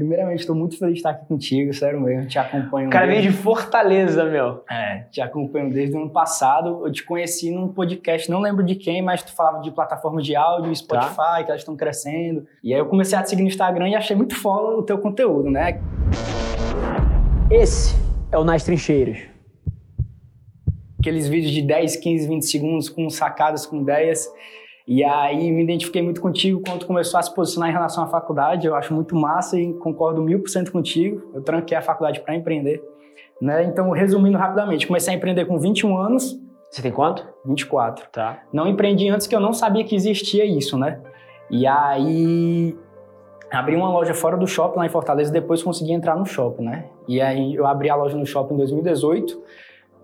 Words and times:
Primeiramente, 0.00 0.40
estou 0.40 0.56
muito 0.56 0.78
feliz 0.78 0.94
de 0.94 1.00
estar 1.00 1.10
aqui 1.10 1.26
contigo, 1.26 1.74
sério 1.74 2.00
mesmo. 2.00 2.26
Te 2.26 2.38
acompanho. 2.38 2.88
O 2.88 2.90
cara 2.90 3.06
veio 3.06 3.20
de 3.20 3.32
Fortaleza, 3.32 4.24
meu. 4.24 4.64
É, 4.70 5.00
te 5.10 5.20
acompanho 5.20 5.70
desde 5.70 5.94
o 5.94 6.00
ano 6.00 6.08
passado. 6.08 6.86
Eu 6.86 6.90
te 6.90 7.04
conheci 7.04 7.50
num 7.50 7.68
podcast, 7.68 8.30
não 8.30 8.40
lembro 8.40 8.64
de 8.64 8.76
quem, 8.76 9.02
mas 9.02 9.22
tu 9.22 9.30
falava 9.30 9.60
de 9.60 9.70
plataforma 9.70 10.22
de 10.22 10.34
áudio, 10.34 10.74
Spotify, 10.74 11.16
tá. 11.16 11.44
que 11.44 11.50
elas 11.50 11.60
estão 11.60 11.76
crescendo. 11.76 12.46
E 12.64 12.72
aí 12.72 12.80
eu 12.80 12.86
comecei 12.86 13.18
a 13.18 13.22
te 13.22 13.28
seguir 13.28 13.42
no 13.42 13.48
Instagram 13.48 13.90
e 13.90 13.94
achei 13.94 14.16
muito 14.16 14.34
foda 14.34 14.78
o 14.78 14.82
teu 14.82 14.96
conteúdo, 14.96 15.50
né? 15.50 15.82
Esse 17.50 17.94
é 18.32 18.38
o 18.38 18.44
Nas 18.44 18.64
Trincheiras. 18.64 19.18
Aqueles 20.98 21.28
vídeos 21.28 21.52
de 21.52 21.60
10, 21.60 21.96
15, 21.96 22.26
20 22.26 22.42
segundos 22.46 22.88
com 22.88 23.10
sacadas, 23.10 23.66
com 23.66 23.82
ideias. 23.82 24.26
E 24.90 25.04
aí 25.04 25.52
me 25.52 25.62
identifiquei 25.62 26.02
muito 26.02 26.20
contigo 26.20 26.60
quando 26.66 26.84
começou 26.84 27.20
a 27.20 27.22
se 27.22 27.32
posicionar 27.32 27.70
em 27.70 27.72
relação 27.72 28.02
à 28.02 28.08
faculdade. 28.08 28.66
Eu 28.66 28.74
acho 28.74 28.92
muito 28.92 29.14
massa 29.14 29.56
e 29.56 29.72
concordo 29.74 30.20
mil 30.20 30.40
por 30.40 30.48
cento 30.48 30.72
contigo. 30.72 31.30
Eu 31.32 31.40
tranquei 31.42 31.78
a 31.78 31.80
faculdade 31.80 32.18
para 32.18 32.34
empreender. 32.34 32.82
Né? 33.40 33.62
Então, 33.62 33.92
resumindo 33.92 34.36
rapidamente, 34.36 34.88
comecei 34.88 35.14
a 35.14 35.16
empreender 35.16 35.44
com 35.44 35.60
21 35.60 35.96
anos. 35.96 36.36
Você 36.68 36.82
tem 36.82 36.90
quanto? 36.90 37.24
24. 37.44 38.08
Tá. 38.10 38.42
Não 38.52 38.66
empreendi 38.66 39.08
antes 39.08 39.28
que 39.28 39.36
eu 39.36 39.38
não 39.38 39.52
sabia 39.52 39.84
que 39.84 39.94
existia 39.94 40.44
isso, 40.44 40.76
né? 40.76 41.00
E 41.48 41.68
aí 41.68 42.76
abri 43.48 43.76
uma 43.76 43.92
loja 43.92 44.12
fora 44.12 44.36
do 44.36 44.46
shopping 44.46 44.80
lá 44.80 44.86
em 44.86 44.90
Fortaleza, 44.90 45.32
depois 45.32 45.62
consegui 45.62 45.92
entrar 45.92 46.16
no 46.16 46.26
shopping, 46.26 46.64
né? 46.64 46.86
E 47.06 47.20
aí 47.20 47.54
eu 47.54 47.64
abri 47.64 47.88
a 47.88 47.94
loja 47.94 48.16
no 48.16 48.26
shopping 48.26 48.54
em 48.54 48.58
2018, 48.58 49.40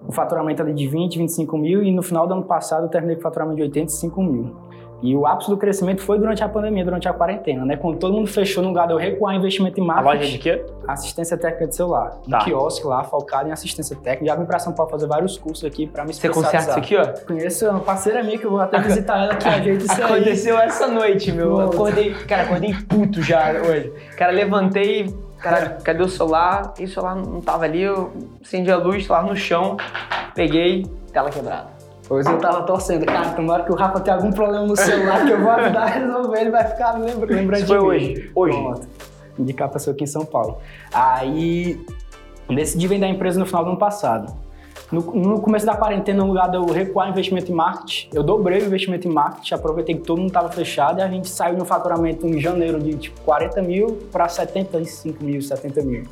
o 0.06 0.12
faturamento 0.12 0.62
ali 0.62 0.72
de 0.72 0.86
20, 0.86 1.18
25 1.18 1.58
mil, 1.58 1.82
e 1.82 1.92
no 1.92 2.02
final 2.02 2.26
do 2.26 2.34
ano 2.34 2.44
passado 2.44 2.84
eu 2.86 2.88
terminei 2.88 3.16
com 3.16 3.22
faturamento 3.22 3.56
de 3.56 3.62
85 3.62 4.22
mil. 4.22 4.66
E 5.02 5.14
o 5.14 5.26
ápice 5.26 5.50
do 5.50 5.58
crescimento 5.58 6.00
foi 6.00 6.18
durante 6.18 6.42
a 6.42 6.48
pandemia, 6.48 6.82
durante 6.82 7.06
a 7.06 7.12
quarentena, 7.12 7.66
né? 7.66 7.76
Quando 7.76 7.98
todo 7.98 8.14
mundo 8.14 8.28
fechou 8.28 8.62
no 8.62 8.70
lugar 8.70 8.86
de 8.86 8.94
eu 8.94 8.96
recuar 8.96 9.34
investimento 9.36 9.78
em 9.78 9.84
marketing. 9.84 10.08
A 10.08 10.14
loja 10.14 10.30
de 10.30 10.38
quê? 10.38 10.64
Assistência 10.88 11.36
técnica 11.36 11.66
de 11.66 11.76
celular. 11.76 12.18
Tá. 12.28 12.38
Um 12.38 12.44
quiosque 12.44 12.86
lá, 12.86 13.04
focado 13.04 13.46
em 13.50 13.52
assistência 13.52 13.94
técnica. 13.94 14.32
Já 14.32 14.40
vim 14.40 14.46
pra 14.46 14.58
São 14.58 14.72
Paulo 14.72 14.90
fazer 14.90 15.06
vários 15.06 15.36
cursos 15.36 15.66
aqui 15.66 15.86
pra 15.86 16.02
me 16.02 16.14
Você 16.14 16.26
especializar. 16.26 16.62
conserta 16.62 16.70
isso 16.70 16.78
aqui, 16.78 16.96
ó? 16.96 17.26
Conheço 17.26 17.68
uma 17.68 17.80
parceira 17.80 18.22
minha 18.22 18.38
que 18.38 18.46
eu 18.46 18.50
vou 18.50 18.58
até 18.60 18.80
visitar 18.80 19.22
ela 19.22 19.36
que 19.36 19.46
ajeita 19.46 19.84
isso 19.84 20.02
aí. 20.02 20.12
Aconteceu 20.12 20.58
essa 20.58 20.86
noite, 20.88 21.30
meu. 21.30 21.60
Acordei, 21.60 22.14
cara, 22.26 22.44
acordei 22.44 22.74
puto 22.88 23.20
já 23.20 23.52
hoje. 23.52 23.92
Cara, 24.16 24.32
levantei, 24.32 25.14
cara, 25.50 25.78
cadê 25.82 26.02
o 26.02 26.08
celular? 26.08 26.74
E 26.78 26.84
o 26.84 26.88
celular 26.88 27.14
não 27.16 27.40
tava 27.40 27.64
ali, 27.64 27.82
eu 27.82 28.12
acendi 28.44 28.70
a 28.70 28.76
luz, 28.76 29.04
celular 29.06 29.24
no 29.24 29.36
chão, 29.36 29.76
peguei, 30.34 30.84
tela 31.12 31.30
quebrada. 31.30 31.68
Hoje 32.08 32.30
eu 32.30 32.38
tava 32.38 32.62
torcendo, 32.62 33.04
cara, 33.04 33.30
tomara 33.30 33.64
que 33.64 33.72
o 33.72 33.74
Rafa 33.74 33.98
tenha 34.00 34.16
algum 34.16 34.30
problema 34.30 34.64
no 34.64 34.76
celular 34.76 35.24
que 35.26 35.32
eu 35.32 35.40
vou 35.40 35.50
ajudar 35.50 35.82
a 35.82 35.86
resolver, 35.86 36.40
ele 36.40 36.50
vai 36.50 36.64
ficar 36.64 36.92
lembra- 36.92 37.34
lembrando 37.34 37.62
Isso 37.62 37.72
de 37.72 37.78
foi 37.78 37.98
mim. 37.98 38.04
hoje, 38.12 38.30
hoje. 38.34 38.56
Pronto. 38.62 38.88
Indicar 39.38 39.68
pra 39.68 39.74
pessoa 39.74 39.92
aqui 39.94 40.04
em 40.04 40.06
São 40.06 40.24
Paulo. 40.24 40.58
Aí, 40.94 41.84
decidi 42.48 42.86
vender 42.86 43.06
a 43.06 43.08
empresa 43.08 43.38
no 43.40 43.44
final 43.44 43.64
do 43.64 43.70
ano 43.70 43.78
passado. 43.78 44.32
No, 44.90 45.00
no 45.00 45.40
começo 45.40 45.66
da 45.66 45.74
quarentena, 45.74 46.20
no 46.22 46.28
lugar 46.28 46.48
de 46.48 46.56
eu 46.56 46.64
recuar 46.66 47.08
investimento 47.08 47.50
em 47.50 47.54
marketing, 47.54 48.08
eu 48.14 48.22
dobrei 48.22 48.60
o 48.60 48.66
investimento 48.66 49.08
em 49.08 49.12
marketing, 49.12 49.54
aproveitei 49.54 49.96
que 49.96 50.02
todo 50.02 50.18
mundo 50.18 50.28
estava 50.28 50.48
fechado 50.48 51.00
e 51.00 51.02
a 51.02 51.08
gente 51.08 51.28
saiu 51.28 51.56
no 51.56 51.64
faturamento 51.64 52.24
em 52.26 52.40
janeiro 52.40 52.78
de 52.78 52.94
tipo 52.94 53.20
40 53.22 53.62
mil 53.62 53.98
para 54.12 54.28
75 54.28 55.24
mil, 55.24 55.42
70 55.42 55.82
mil. 55.82 56.04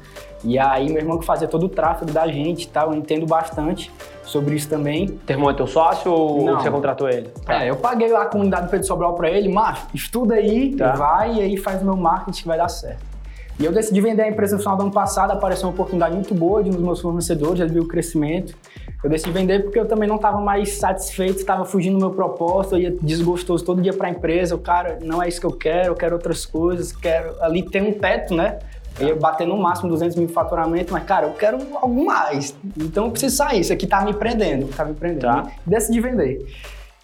E 0.43 0.59
aí, 0.59 0.89
meu 0.89 0.99
irmão 0.99 1.19
que 1.19 1.25
fazia 1.25 1.47
todo 1.47 1.67
o 1.67 1.69
tráfego 1.69 2.11
da 2.11 2.27
gente 2.27 2.65
e 2.65 2.69
tal, 2.69 2.91
eu 2.93 2.99
entendo 2.99 3.25
bastante 3.27 3.91
sobre 4.25 4.57
isso 4.57 4.69
também. 4.69 5.07
Teu 5.25 5.35
irmão 5.37 5.51
é 5.51 5.55
teu 5.55 5.67
sócio 5.69 6.13
ou 6.13 6.45
Não. 6.45 6.61
você 6.61 6.71
contratou 6.71 7.09
ele? 7.09 7.31
É, 7.49 7.71
eu 7.71 7.77
paguei 7.77 8.09
lá 8.11 8.23
a 8.23 8.27
comunidade 8.27 8.67
do 8.67 8.71
Pedro 8.71 8.87
Sobral 8.87 9.15
pra 9.15 9.31
ele, 9.31 9.49
macho, 9.49 9.87
estuda 9.95 10.35
aí, 10.35 10.75
Tá. 10.75 10.93
vai 10.93 11.35
e 11.37 11.41
aí 11.41 11.57
faz 11.57 11.81
o 11.81 11.85
meu 11.85 11.97
marketing 11.97 12.43
que 12.43 12.49
vai 12.49 12.59
dar 12.59 12.69
certo. 12.69 13.14
E 13.59 13.65
eu 13.65 13.73
decidi 13.73 14.01
vender 14.01 14.23
a 14.23 14.29
empresa 14.29 14.57
no 14.57 14.63
final 14.63 14.77
do 14.77 14.83
ano 14.83 14.93
passado, 14.93 15.31
apareceu 15.31 15.69
uma 15.69 15.73
oportunidade 15.73 16.15
muito 16.15 16.35
boa 16.35 16.63
de 16.63 16.71
um 16.71 16.73
dos 16.73 16.83
meus 16.83 17.01
fornecedores, 17.01 17.61
ele 17.61 17.73
viu 17.73 17.83
o 17.85 17.89
crescimento. 17.89 18.57
Eu 19.03 19.09
decidi 19.09 19.31
vender 19.31 19.63
porque 19.63 19.79
eu 19.79 19.87
também 19.87 20.09
não 20.09 20.17
estava 20.17 20.41
mais 20.41 20.73
satisfeito, 20.73 21.39
estava 21.39 21.65
fugindo 21.65 21.95
do 21.95 22.01
meu 22.01 22.11
propósito, 22.11 22.75
eu 22.75 22.81
ia 22.81 22.97
desgostoso 23.01 23.65
todo 23.65 23.81
dia 23.81 23.93
para 23.93 24.09
a 24.09 24.11
empresa, 24.11 24.55
o 24.57 24.59
cara, 24.59 24.99
não 25.03 25.23
é 25.23 25.29
isso 25.29 25.41
que 25.41 25.47
eu 25.47 25.53
quero, 25.53 25.89
eu 25.89 25.95
quero 25.95 26.15
outras 26.15 26.45
coisas, 26.45 26.91
quero 26.91 27.41
ali 27.43 27.63
ter 27.63 27.83
um 27.83 27.93
teto, 27.93 28.35
né? 28.35 28.59
Eu 28.99 29.09
ia 29.09 29.17
bater 29.17 29.47
no 29.47 29.57
máximo 29.57 29.89
200 29.89 30.17
mil 30.17 30.27
de 30.27 30.33
faturamento, 30.33 30.93
mas 30.93 31.05
cara, 31.05 31.27
eu 31.27 31.33
quero 31.33 31.59
algo 31.75 32.05
mais. 32.05 32.57
Então 32.77 33.07
eu 33.07 33.11
preciso 33.11 33.37
sair, 33.37 33.61
isso 33.61 33.73
aqui 33.73 33.87
tá 33.87 34.05
me 34.05 34.15
prendendo, 34.15 34.67
tá 34.69 34.85
me 34.85 34.95
prendendo. 34.95 35.21
Tá. 35.21 35.45
E 35.67 35.71
decidi 35.71 36.01
vender. 36.01 36.47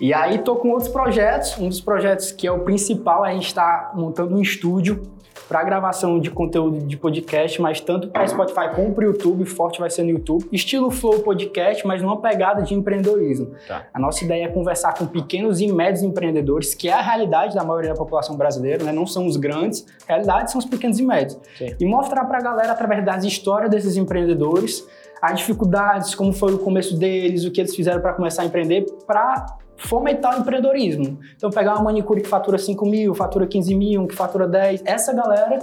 E 0.01 0.15
aí 0.15 0.39
tô 0.39 0.57
com 0.57 0.71
outros 0.71 0.89
projetos. 0.89 1.59
Um 1.59 1.69
dos 1.69 1.81
projetos 1.81 2.33
que 2.33 2.47
é 2.47 2.53
o 2.53 2.61
principal, 2.61 3.23
a 3.23 3.33
gente 3.33 3.47
está 3.47 3.93
montando 3.95 4.35
um 4.35 4.41
estúdio 4.41 5.03
para 5.49 5.65
gravação 5.65 6.21
de 6.21 6.31
conteúdo 6.31 6.87
de 6.87 6.97
podcast, 6.97 7.61
mas 7.61 7.81
tanto 7.81 8.09
para 8.09 8.27
Spotify 8.27 8.75
como 8.75 8.95
para 8.95 9.05
o 9.05 9.09
YouTube, 9.09 9.45
forte 9.45 9.81
vai 9.81 9.91
ser 9.91 10.05
no 10.05 10.11
YouTube. 10.11 10.49
Estilo 10.53 10.91
Flow 10.91 11.21
Podcast, 11.21 11.85
mas 11.87 12.01
numa 12.01 12.21
pegada 12.21 12.63
de 12.63 12.75
empreendedorismo. 12.75 13.53
Tá. 13.67 13.87
A 13.93 13.99
nossa 13.99 14.25
ideia 14.25 14.45
é 14.45 14.49
conversar 14.49 14.95
com 14.95 15.07
pequenos 15.07 15.61
e 15.61 15.73
médios 15.73 16.03
empreendedores, 16.03 16.75
que 16.75 16.89
é 16.89 16.93
a 16.93 17.01
realidade 17.01 17.55
da 17.55 17.65
maioria 17.65 17.91
da 17.91 17.97
população 17.97 18.37
brasileira, 18.37 18.85
né? 18.85 18.93
não 18.93 19.07
são 19.07 19.27
os 19.27 19.37
grandes, 19.37 19.85
a 20.09 20.13
realidade 20.13 20.53
são 20.53 20.59
os 20.59 20.65
pequenos 20.65 20.99
e 21.01 21.05
médios. 21.05 21.39
Sim. 21.59 21.75
E 21.81 21.85
mostrar 21.85 22.25
para 22.27 22.39
a 22.39 22.43
galera, 22.43 22.73
através 22.73 23.05
das 23.05 23.25
histórias 23.25 23.71
desses 23.71 23.97
empreendedores, 23.97 24.87
as 25.21 25.39
dificuldades, 25.39 26.15
como 26.15 26.33
foi 26.33 26.55
o 26.55 26.59
começo 26.59 26.97
deles, 26.97 27.45
o 27.45 27.51
que 27.51 27.61
eles 27.61 27.75
fizeram 27.75 28.01
para 28.01 28.13
começar 28.15 28.43
a 28.43 28.45
empreender, 28.47 28.87
para 29.07 29.59
fomentar 29.87 30.37
o 30.37 30.41
empreendedorismo. 30.41 31.19
Então, 31.37 31.51
pegar 31.51 31.75
uma 31.75 31.85
manicure 31.85 32.21
que 32.21 32.29
fatura 32.29 32.59
5 32.59 32.87
mil, 32.87 33.15
fatura 33.15 33.47
15 33.47 33.75
mil, 33.75 34.07
que 34.07 34.15
fatura 34.15 34.47
10, 34.47 34.83
essa 34.85 35.13
galera, 35.13 35.59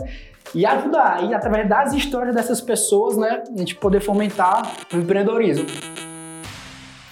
e 0.54 0.66
ajudar. 0.66 1.24
E 1.24 1.34
através 1.34 1.68
das 1.68 1.94
histórias 1.94 2.36
dessas 2.36 2.62
pessoas, 2.62 3.18
né, 3.18 3.44
a 3.54 3.58
gente 3.58 3.76
poder 3.76 4.00
fomentar 4.00 4.70
o 4.94 4.98
empreendedorismo. 4.98 5.66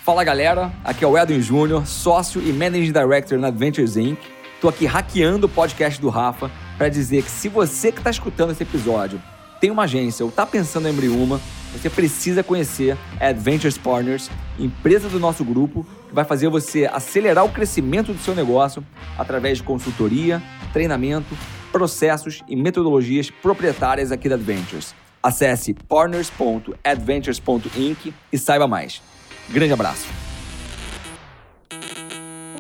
Fala 0.04 0.24
galera, 0.24 0.72
aqui 0.84 1.04
é 1.04 1.08
o 1.08 1.18
Edwin 1.18 1.42
Júnior, 1.42 1.88
sócio 1.88 2.40
e 2.40 2.54
Managing 2.54 2.92
Director 2.92 3.40
na 3.40 3.48
Adventures 3.48 3.98
Inc. 3.98 4.20
Tô 4.62 4.70
aqui 4.70 4.86
hackeando 4.86 5.48
o 5.48 5.50
podcast 5.50 6.00
do 6.00 6.10
Rafa 6.10 6.52
para 6.78 6.90
dizer 6.90 7.24
que 7.24 7.32
se 7.32 7.50
você 7.50 7.92
que 7.92 7.98
está 7.98 8.12
escutando 8.12 8.52
esse 8.52 8.62
episódio 8.62 9.20
tem 9.60 9.72
uma 9.72 9.84
agência 9.84 10.24
ou 10.24 10.30
está 10.30 10.46
pensando 10.46 10.88
em 10.88 10.92
abrir 10.92 11.10
uma, 11.10 11.42
você 11.76 11.90
precisa 11.90 12.42
conhecer 12.42 12.98
a 13.20 13.28
Adventures 13.28 13.78
Partners, 13.78 14.32
empresa 14.58 15.10
do 15.10 15.20
nosso 15.20 15.44
grupo 15.44 15.86
que 16.08 16.16
vai 16.16 16.24
fazer 16.24 16.48
você 16.48 16.86
acelerar 16.86 17.44
o 17.44 17.50
crescimento 17.50 18.14
do 18.14 18.20
seu 18.20 18.34
negócio 18.34 18.82
através 19.18 19.58
de 19.58 19.64
consultoria, 19.64 20.42
treinamento, 20.72 21.36
processos 21.74 22.42
e 22.48 22.56
metodologias 22.56 23.30
proprietárias 23.30 24.10
aqui 24.12 24.30
da 24.30 24.36
Adventures. 24.36 24.96
Acesse 25.22 25.74
partners.adventures.inc 25.74 28.14
e 28.32 28.38
saiba 28.38 28.68
mais. 28.68 29.02
Grande 29.50 29.74
abraço. 29.74 30.08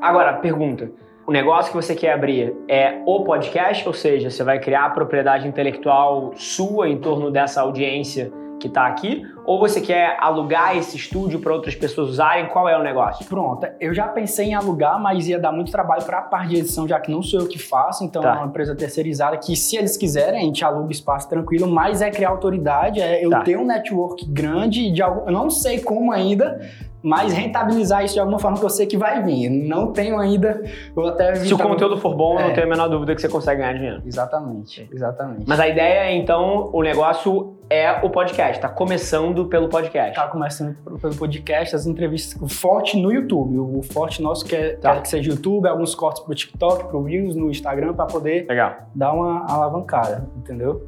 Agora, 0.01 0.33
pergunta. 0.33 0.91
O 1.25 1.31
negócio 1.31 1.71
que 1.71 1.77
você 1.77 1.95
quer 1.95 2.11
abrir 2.13 2.53
é 2.67 3.01
o 3.05 3.23
podcast, 3.23 3.87
ou 3.87 3.93
seja, 3.93 4.29
você 4.29 4.43
vai 4.43 4.59
criar 4.59 4.83
a 4.85 4.89
propriedade 4.89 5.47
intelectual 5.47 6.33
sua 6.35 6.89
em 6.89 6.97
torno 6.97 7.31
dessa 7.31 7.61
audiência 7.61 8.29
que 8.65 8.69
está 8.69 8.87
aqui, 8.87 9.23
ou 9.45 9.59
você 9.59 9.79
quer 9.79 10.17
alugar 10.19 10.75
esse 10.75 10.97
estúdio 10.97 11.39
para 11.39 11.53
outras 11.53 11.75
pessoas 11.75 12.09
usarem? 12.09 12.47
Qual 12.47 12.67
é 12.67 12.77
o 12.77 12.83
negócio? 12.83 13.25
Pronto, 13.27 13.65
eu 13.79 13.93
já 13.93 14.07
pensei 14.07 14.47
em 14.47 14.53
alugar, 14.55 14.99
mas 15.01 15.27
ia 15.27 15.39
dar 15.39 15.51
muito 15.51 15.71
trabalho 15.71 16.03
para 16.03 16.19
a 16.19 16.21
parte 16.21 16.49
de 16.49 16.57
edição, 16.57 16.87
já 16.87 16.99
que 16.99 17.11
não 17.11 17.21
sou 17.21 17.41
eu 17.41 17.47
que 17.47 17.59
faço, 17.59 18.03
então 18.03 18.21
Tá. 18.21 18.29
é 18.29 18.37
uma 18.37 18.47
empresa 18.47 18.75
terceirizada 18.75 19.37
que, 19.37 19.55
se 19.55 19.77
eles 19.77 19.95
quiserem, 19.97 20.39
a 20.41 20.43
gente 20.43 20.63
aluga 20.65 20.91
espaço 20.91 21.29
tranquilo, 21.29 21.67
mas 21.67 22.01
é 22.01 22.09
criar 22.09 22.29
autoridade, 22.29 22.99
é 23.01 23.23
eu 23.23 23.29
Tá. 23.29 23.41
ter 23.41 23.57
um 23.57 23.65
network 23.65 24.25
grande, 24.25 24.91
de 24.91 25.01
algum, 25.01 25.25
eu 25.27 25.31
não 25.31 25.49
sei 25.49 25.79
como 25.79 26.11
ainda, 26.11 26.59
mas 27.03 27.33
rentabilizar 27.33 28.03
isso 28.03 28.15
de 28.15 28.19
alguma 28.19 28.39
forma 28.39 28.57
que 28.57 28.65
eu 28.65 28.69
sei 28.69 28.87
que 28.87 28.97
vai 28.97 29.21
vir. 29.21 29.47
Não 29.47 29.91
tenho 29.93 30.17
ainda, 30.19 30.63
vou 30.95 31.07
até... 31.09 31.35
Se 31.35 31.53
o 31.53 31.57
conteúdo 31.57 31.97
for 31.97 32.15
bom, 32.15 32.39
eu 32.39 32.45
não 32.45 32.49
É. 32.49 32.53
tenho 32.53 32.65
a 32.65 32.69
menor 32.69 32.87
dúvida 32.87 33.13
que 33.13 33.21
você 33.21 33.29
consegue 33.29 33.61
ganhar 33.61 33.73
dinheiro. 33.73 34.01
Exatamente, 34.03 34.89
exatamente. 34.91 35.43
Mas 35.47 35.59
a 35.59 35.67
ideia 35.67 36.05
é, 36.05 36.15
então, 36.15 36.67
o 36.73 36.81
negócio 36.81 37.54
é 37.69 37.91
o 38.03 38.09
podcast. 38.09 38.61
Tá 38.61 38.69
começando 38.69 39.45
pelo 39.45 39.69
podcast. 39.69 40.15
Tá 40.15 40.27
começando 40.27 40.75
pelo 40.99 41.15
podcast, 41.15 41.75
as 41.75 41.85
entrevistas, 41.85 42.39
o 42.41 42.47
forte 42.47 42.97
no 42.99 43.11
YouTube. 43.11 43.57
O 43.57 43.81
forte 43.81 44.21
nosso 44.21 44.45
que 44.45 44.55
é 44.55 44.75
Tá. 44.75 44.93
quer 44.93 45.01
que 45.01 45.09
seja 45.09 45.31
YouTube, 45.31 45.67
alguns 45.67 45.95
cortes 45.95 46.21
pro 46.23 46.35
TikTok, 46.35 46.85
pro 46.87 47.03
Reels, 47.03 47.35
no 47.35 47.49
Instagram, 47.49 47.93
para 47.93 48.05
poder 48.05 48.45
Legal. 48.47 48.75
dar 48.93 49.13
uma 49.13 49.45
alavancada, 49.51 50.29
entendeu? 50.37 50.85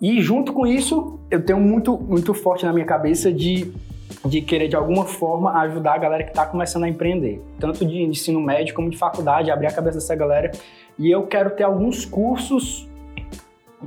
E 0.00 0.20
junto 0.20 0.52
com 0.52 0.66
isso, 0.66 1.18
eu 1.30 1.44
tenho 1.44 1.58
muito, 1.60 1.96
muito 1.98 2.34
forte 2.34 2.64
na 2.64 2.72
minha 2.72 2.84
cabeça 2.84 3.32
de, 3.32 3.72
de 4.24 4.40
querer, 4.42 4.68
de 4.68 4.76
alguma 4.76 5.04
forma, 5.06 5.52
ajudar 5.62 5.94
a 5.94 5.98
galera 5.98 6.24
que 6.24 6.30
está 6.30 6.44
começando 6.44 6.84
a 6.84 6.88
empreender. 6.88 7.42
Tanto 7.58 7.86
de 7.86 8.02
ensino 8.02 8.40
médio 8.40 8.74
como 8.74 8.90
de 8.90 8.98
faculdade, 8.98 9.50
abrir 9.50 9.66
a 9.68 9.72
cabeça 9.72 9.98
dessa 9.98 10.14
galera. 10.14 10.50
E 10.98 11.10
eu 11.10 11.26
quero 11.26 11.50
ter 11.50 11.64
alguns 11.64 12.04
cursos 12.04 12.88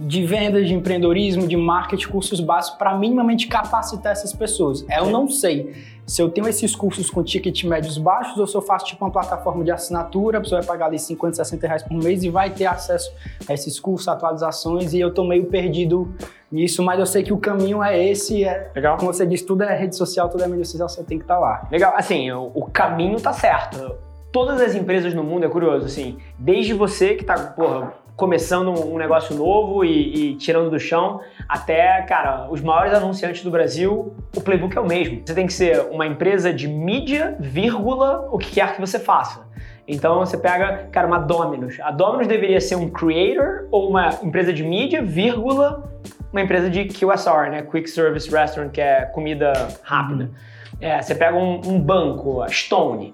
de 0.01 0.25
vendas, 0.25 0.67
de 0.67 0.73
empreendedorismo, 0.73 1.47
de 1.47 1.57
marketing, 1.57 2.07
cursos 2.07 2.39
básicos 2.39 2.77
para 2.77 2.97
minimamente 2.97 3.47
capacitar 3.47 4.11
essas 4.11 4.33
pessoas. 4.33 4.85
É, 4.89 4.99
eu 4.99 5.09
não 5.09 5.29
sei 5.29 5.73
se 6.05 6.21
eu 6.21 6.29
tenho 6.29 6.47
esses 6.47 6.73
cursos 6.73 7.09
com 7.09 7.21
ticket 7.21 7.65
médios 7.65 7.97
baixos 7.97 8.37
ou 8.37 8.47
se 8.47 8.55
eu 8.55 8.61
faço 8.61 8.85
tipo 8.85 9.03
uma 9.03 9.11
plataforma 9.11 9.63
de 9.63 9.71
assinatura, 9.71 10.37
a 10.37 10.41
pessoa 10.41 10.61
vai 10.61 10.67
pagar 10.67 10.85
ali 10.85 10.97
50, 10.97 11.35
60 11.35 11.67
reais 11.67 11.83
por 11.83 11.97
mês 11.97 12.23
e 12.23 12.29
vai 12.29 12.49
ter 12.49 12.65
acesso 12.65 13.11
a 13.47 13.53
esses 13.53 13.77
cursos, 13.77 14.07
atualizações 14.07 14.93
e 14.93 14.99
eu 15.01 15.13
tô 15.13 15.25
meio 15.25 15.45
perdido 15.45 16.15
nisso, 16.49 16.81
mas 16.81 16.97
eu 16.97 17.05
sei 17.05 17.23
que 17.23 17.33
o 17.33 17.37
caminho 17.37 17.83
é 17.83 18.01
esse. 18.09 18.45
É, 18.45 18.71
Legal. 18.73 18.97
Como 18.97 19.11
você 19.11 19.25
disse, 19.25 19.45
tudo 19.45 19.63
é 19.63 19.77
rede 19.77 19.97
social, 19.97 20.29
tudo 20.29 20.43
é 20.43 20.47
mídia 20.47 20.63
social, 20.63 20.87
você 20.87 21.03
tem 21.03 21.17
que 21.17 21.25
estar 21.25 21.35
tá 21.35 21.39
lá. 21.41 21.67
Legal, 21.69 21.93
assim, 21.95 22.31
o, 22.31 22.51
o 22.55 22.65
caminho 22.65 23.19
tá 23.19 23.33
certo. 23.33 23.95
Todas 24.31 24.61
as 24.61 24.75
empresas 24.75 25.13
no 25.13 25.23
mundo, 25.23 25.45
é 25.45 25.49
curioso, 25.49 25.85
assim, 25.85 26.17
desde 26.37 26.73
você 26.73 27.15
que 27.15 27.25
tá, 27.25 27.35
porra, 27.35 27.93
começando 28.17 28.71
um 28.71 28.97
negócio 28.97 29.35
novo 29.35 29.85
e, 29.85 30.31
e, 30.31 30.35
tirando 30.37 30.71
do 30.71 30.79
chão, 30.79 31.21
até, 31.47 32.01
cara, 32.01 32.47
os 32.49 32.61
maiores 32.61 32.91
anunciantes 32.91 33.43
do 33.43 33.51
Brasil, 33.51 34.15
o 34.35 34.41
playbook 34.41 34.75
é 34.75 34.81
o 34.81 34.87
mesmo. 34.87 35.21
Você 35.23 35.35
tem 35.35 35.45
que 35.45 35.53
ser 35.53 35.81
uma 35.91 36.07
empresa 36.07 36.51
de 36.51 36.67
mídia, 36.67 37.37
vírgula, 37.39 38.27
o 38.31 38.39
que 38.39 38.55
quer 38.55 38.73
que 38.73 38.81
você 38.81 38.97
faça. 38.97 39.45
Então 39.87 40.19
você 40.19 40.35
pega, 40.35 40.87
cara, 40.91 41.05
uma 41.05 41.19
Domino's. 41.19 41.79
A 41.79 41.91
Domino's 41.91 42.27
deveria 42.27 42.59
ser 42.59 42.75
um 42.75 42.89
creator 42.89 43.67
ou 43.69 43.87
uma 43.87 44.09
empresa 44.23 44.51
de 44.51 44.63
mídia, 44.63 45.03
vírgula, 45.03 45.87
uma 46.33 46.41
empresa 46.41 46.71
de 46.71 46.85
QSR, 46.85 47.51
né? 47.51 47.61
Quick 47.61 47.87
Service 47.87 48.29
Restaurant, 48.29 48.71
que 48.71 48.81
é 48.81 49.05
comida 49.05 49.53
rápida. 49.83 50.31
É, 50.81 50.99
você 50.99 51.13
pega 51.13 51.37
um, 51.37 51.61
um 51.65 51.79
banco, 51.79 52.41
a 52.41 52.49
Stone. 52.49 53.13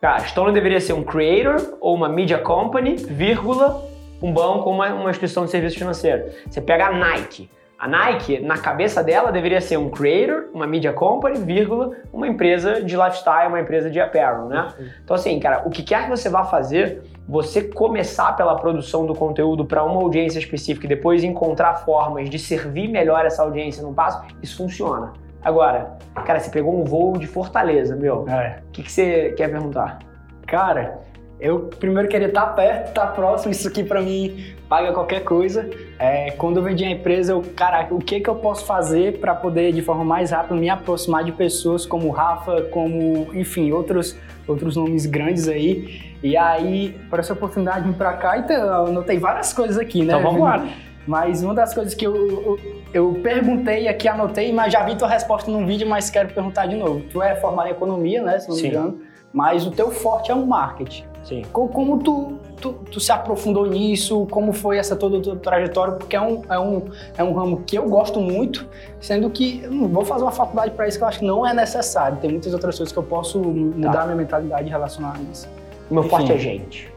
Cara, 0.00 0.20
Stone 0.20 0.52
deveria 0.52 0.80
ser 0.80 0.94
um 0.94 1.04
creator 1.04 1.76
ou 1.80 1.94
uma 1.94 2.08
media 2.08 2.38
company, 2.38 2.96
vírgula, 2.96 3.88
um 4.22 4.32
banco 4.32 4.68
ou 4.68 4.74
uma, 4.74 4.92
uma 4.94 5.10
instituição 5.10 5.44
de 5.44 5.50
serviço 5.50 5.78
financeiro. 5.78 6.30
Você 6.48 6.60
pega 6.60 6.86
a 6.86 6.92
Nike. 6.92 7.50
A 7.78 7.86
Nike, 7.86 8.40
na 8.40 8.58
cabeça 8.58 9.04
dela, 9.04 9.30
deveria 9.30 9.60
ser 9.60 9.76
um 9.76 9.88
creator, 9.88 10.46
uma 10.52 10.66
media 10.66 10.92
company, 10.92 11.38
vírgula, 11.38 11.92
uma 12.12 12.26
empresa 12.26 12.82
de 12.82 12.96
lifestyle, 12.96 13.46
uma 13.46 13.60
empresa 13.60 13.88
de 13.88 14.00
apparel, 14.00 14.46
né? 14.46 14.74
Então, 15.04 15.14
assim, 15.14 15.38
cara, 15.38 15.62
o 15.64 15.70
que 15.70 15.84
quer 15.84 16.04
que 16.04 16.10
você 16.10 16.28
vá 16.28 16.44
fazer, 16.44 17.02
você 17.28 17.62
começar 17.62 18.36
pela 18.36 18.56
produção 18.56 19.06
do 19.06 19.14
conteúdo 19.14 19.64
para 19.64 19.84
uma 19.84 20.02
audiência 20.02 20.40
específica 20.40 20.86
e 20.86 20.88
depois 20.88 21.22
encontrar 21.22 21.76
formas 21.84 22.28
de 22.28 22.36
servir 22.36 22.88
melhor 22.88 23.24
essa 23.24 23.44
audiência 23.44 23.80
num 23.80 23.94
passo, 23.94 24.26
isso 24.42 24.56
funciona. 24.56 25.12
Agora, 25.40 25.96
cara, 26.26 26.40
você 26.40 26.50
pegou 26.50 26.80
um 26.80 26.82
voo 26.82 27.16
de 27.16 27.28
Fortaleza, 27.28 27.94
meu. 27.94 28.28
É. 28.28 28.32
O 28.32 28.34
é. 28.34 28.58
que, 28.72 28.82
que 28.82 28.90
você 28.90 29.34
quer 29.36 29.48
perguntar? 29.52 30.00
Cara, 30.48 30.98
eu 31.40 31.70
primeiro 31.78 32.08
queria 32.08 32.28
estar 32.28 32.46
perto, 32.46 32.88
estar 32.88 33.06
próximo, 33.08 33.52
isso 33.52 33.68
aqui 33.68 33.84
para 33.84 34.00
mim 34.00 34.54
paga 34.68 34.92
qualquer 34.92 35.24
coisa. 35.24 35.68
É, 35.98 36.32
quando 36.32 36.58
eu 36.58 36.62
vendi 36.62 36.84
a 36.84 36.90
empresa, 36.90 37.32
eu, 37.32 37.42
cara, 37.54 37.86
o 37.90 37.98
que 37.98 38.20
que 38.20 38.28
eu 38.28 38.34
posso 38.34 38.64
fazer 38.66 39.18
para 39.18 39.34
poder 39.34 39.72
de 39.72 39.80
forma 39.80 40.04
mais 40.04 40.30
rápida 40.30 40.54
me 40.54 40.68
aproximar 40.68 41.24
de 41.24 41.32
pessoas 41.32 41.86
como 41.86 42.10
Rafa, 42.10 42.62
como, 42.70 43.28
enfim, 43.34 43.72
outros 43.72 44.16
outros 44.46 44.76
nomes 44.76 45.06
grandes 45.06 45.48
aí. 45.48 46.16
E 46.22 46.36
aí, 46.36 46.98
por 47.10 47.18
essa 47.20 47.32
oportunidade 47.32 47.84
de 47.84 47.90
vir 47.90 47.96
para 47.96 48.14
cá, 48.14 48.38
então 48.38 48.56
eu 48.56 48.86
anotei 48.86 49.18
várias 49.18 49.52
coisas 49.52 49.78
aqui, 49.78 49.98
né? 49.98 50.14
Então 50.14 50.22
vamos 50.22 50.40
lá. 50.40 50.66
Mas 51.06 51.42
uma 51.42 51.54
das 51.54 51.72
coisas 51.72 51.94
que 51.94 52.06
eu, 52.06 52.14
eu, 52.14 52.58
eu, 52.92 53.20
perguntei 53.22 53.88
aqui, 53.88 54.06
anotei, 54.08 54.52
mas 54.52 54.72
já 54.72 54.82
vi 54.82 54.94
tua 54.94 55.08
resposta 55.08 55.50
num 55.50 55.64
vídeo, 55.64 55.88
mas 55.88 56.10
quero 56.10 56.28
perguntar 56.28 56.66
de 56.66 56.76
novo. 56.76 57.00
Tu 57.10 57.22
é 57.22 57.34
formado 57.36 57.68
em 57.68 57.70
economia, 57.70 58.22
né? 58.22 58.38
Se 58.38 58.48
não 58.48 58.56
Sim. 58.56 58.62
me 58.62 58.68
engano. 58.68 59.00
Mas 59.32 59.66
o 59.66 59.70
teu 59.70 59.90
forte 59.90 60.30
é 60.30 60.34
o 60.34 60.46
marketing. 60.46 61.04
Sim. 61.24 61.42
Como, 61.52 61.68
como 61.68 61.98
tu, 61.98 62.38
tu, 62.60 62.72
tu, 62.90 63.00
se 63.00 63.12
aprofundou 63.12 63.66
nisso? 63.66 64.26
Como 64.30 64.52
foi 64.52 64.78
essa 64.78 64.96
toda 64.96 65.18
a 65.18 65.20
tua 65.20 65.36
trajetória? 65.36 65.94
Porque 65.94 66.16
é 66.16 66.20
um, 66.20 66.42
é, 66.48 66.58
um, 66.58 66.82
é 67.18 67.24
um 67.24 67.32
ramo 67.34 67.62
que 67.66 67.76
eu 67.76 67.88
gosto 67.88 68.20
muito, 68.20 68.66
sendo 69.00 69.28
que 69.28 69.62
eu 69.62 69.70
não 69.70 69.88
vou 69.88 70.04
fazer 70.04 70.22
uma 70.24 70.32
faculdade 70.32 70.72
para 70.72 70.88
isso 70.88 70.96
que 70.96 71.04
eu 71.04 71.08
acho 71.08 71.18
que 71.18 71.26
não 71.26 71.46
é 71.46 71.52
necessário. 71.52 72.18
Tem 72.18 72.30
muitas 72.30 72.52
outras 72.54 72.76
coisas 72.76 72.92
que 72.92 72.98
eu 72.98 73.02
posso 73.02 73.38
mudar 73.40 73.92
tá. 73.92 74.04
minha 74.04 74.16
mentalidade 74.16 74.68
relacionada 74.68 75.18
a 75.18 75.22
isso. 75.32 75.48
O 75.90 75.94
meu 75.94 76.02
Enfim. 76.02 76.10
forte 76.10 76.32
é 76.32 76.38
gente. 76.38 76.92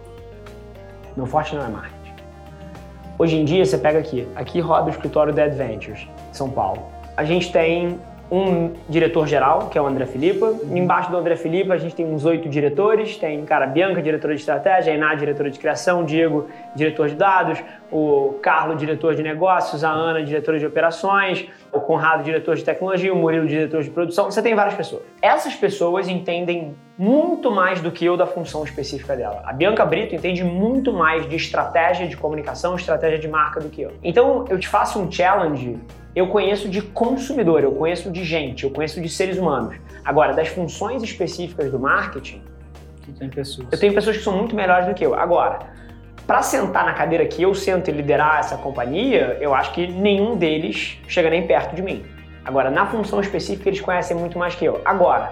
Meu 1.15 1.25
forte 1.25 1.56
não 1.56 1.65
é 1.65 1.68
marketing. 1.68 2.13
Hoje 3.19 3.35
em 3.35 3.45
dia, 3.45 3.65
você 3.65 3.77
pega 3.77 4.00
aqui. 4.00 4.27
Aqui 4.35 4.59
roda 4.59 4.88
o 4.88 4.89
escritório 4.89 5.33
da 5.33 5.44
Adventures, 5.44 6.07
São 6.31 6.50
Paulo. 6.50 6.81
A 7.18 7.23
gente 7.23 7.51
tem 7.51 8.00
um 8.31 8.72
diretor-geral, 8.88 9.68
que 9.68 9.78
é 9.78 9.81
o 9.81 9.86
André 9.86 10.06
Filipa. 10.06 10.56
Embaixo 10.74 11.12
do 11.12 11.18
André 11.18 11.36
Filipa, 11.36 11.74
a 11.74 11.78
gente 11.78 11.94
tem 11.94 12.06
uns 12.06 12.24
oito 12.24 12.48
diretores. 12.48 13.18
Tem, 13.18 13.44
cara, 13.44 13.68
Bianca, 13.68 14.01
diretora 14.01 14.33
de 14.33 14.39
estratégia, 14.39 14.94
a 14.94 14.95
Iná, 14.95 15.13
diretora 15.16 15.51
de 15.51 15.60
criação, 15.60 16.06
Diego, 16.06 16.48
diretor 16.74 17.10
de 17.10 17.16
dados, 17.16 17.62
o 17.92 18.39
Carlos, 18.42 18.80
diretor 18.80 19.16
de 19.16 19.22
negócios, 19.22 19.83
a 19.83 19.92
Ana, 19.92 20.24
diretora 20.24 20.57
de 20.57 20.66
operações, 20.66 21.45
o 21.74 21.81
Conrado, 21.81 22.24
diretor 22.24 22.56
de 22.56 22.63
tecnologia, 22.63 23.13
o 23.13 23.18
Murilo, 23.18 23.45
diretor 23.45 23.83
de 23.83 23.89
produção. 23.89 24.31
Você 24.31 24.42
tem 24.42 24.56
várias 24.56 24.75
pessoas. 24.75 25.04
Essas 25.22 25.54
pessoas 25.54 26.07
entendem 26.07 26.74
muito 27.01 27.50
mais 27.50 27.81
do 27.81 27.92
que 27.92 28.06
eu 28.06 28.15
da 28.15 28.27
função 28.27 28.63
específica 28.63 29.15
dela. 29.15 29.42
A 29.44 29.51
Bianca 29.51 29.83
Brito 29.83 30.13
entende 30.13 30.44
muito 30.44 30.94
mais 30.94 31.27
de 31.27 31.36
estratégia 31.36 32.07
de 32.07 32.15
comunicação, 32.15 32.75
estratégia 32.75 33.18
de 33.18 33.27
marca 33.27 33.59
do 33.59 33.69
que 33.69 33.81
eu. 33.81 33.92
Então, 34.03 34.45
eu 34.48 34.59
te 34.59 34.68
faço 34.68 35.00
um 35.00 35.12
challenge 35.12 35.80
eu 36.15 36.27
conheço 36.27 36.68
de 36.68 36.81
consumidor, 36.81 37.63
eu 37.63 37.71
conheço 37.71 38.12
de 38.12 38.24
gente, 38.24 38.65
eu 38.65 38.69
conheço 38.69 39.00
de 39.00 39.07
seres 39.07 39.38
humanos. 39.38 39.75
Agora, 40.03 40.33
das 40.33 40.50
funções 40.50 41.01
específicas 41.01 41.71
do 41.71 41.80
marketing, 41.80 42.42
eu 43.71 43.80
tenho 43.80 43.94
pessoas 43.94 44.18
que 44.18 44.24
são 44.24 44.38
muito 44.38 44.54
melhores 44.54 44.88
do 44.88 44.94
que 44.94 45.06
eu. 45.06 45.15
Agora, 45.15 45.59
para 46.27 46.42
sentar 46.42 46.86
na 46.86 46.94
cadeira 46.94 47.25
que 47.25 47.42
eu 47.42 47.56
sento 47.56 47.89
e 47.89 47.94
liderar 47.94 48.39
essa 48.39 48.57
companhia, 48.57 49.38
eu 49.39 49.56
acho 49.56 49.71
que 49.71 49.88
nenhum 49.88 50.36
deles 50.36 51.00
chega 51.07 51.30
nem 51.30 51.47
perto 51.47 51.75
de 51.75 51.81
mim. 51.81 52.04
Agora, 52.44 52.69
na 52.69 52.86
função 52.86 53.21
específica, 53.21 53.69
eles 53.69 53.80
conhecem 53.80 54.15
muito 54.18 54.38
mais 54.38 54.54
que 54.54 54.65
eu. 54.65 54.81
Agora, 54.83 55.31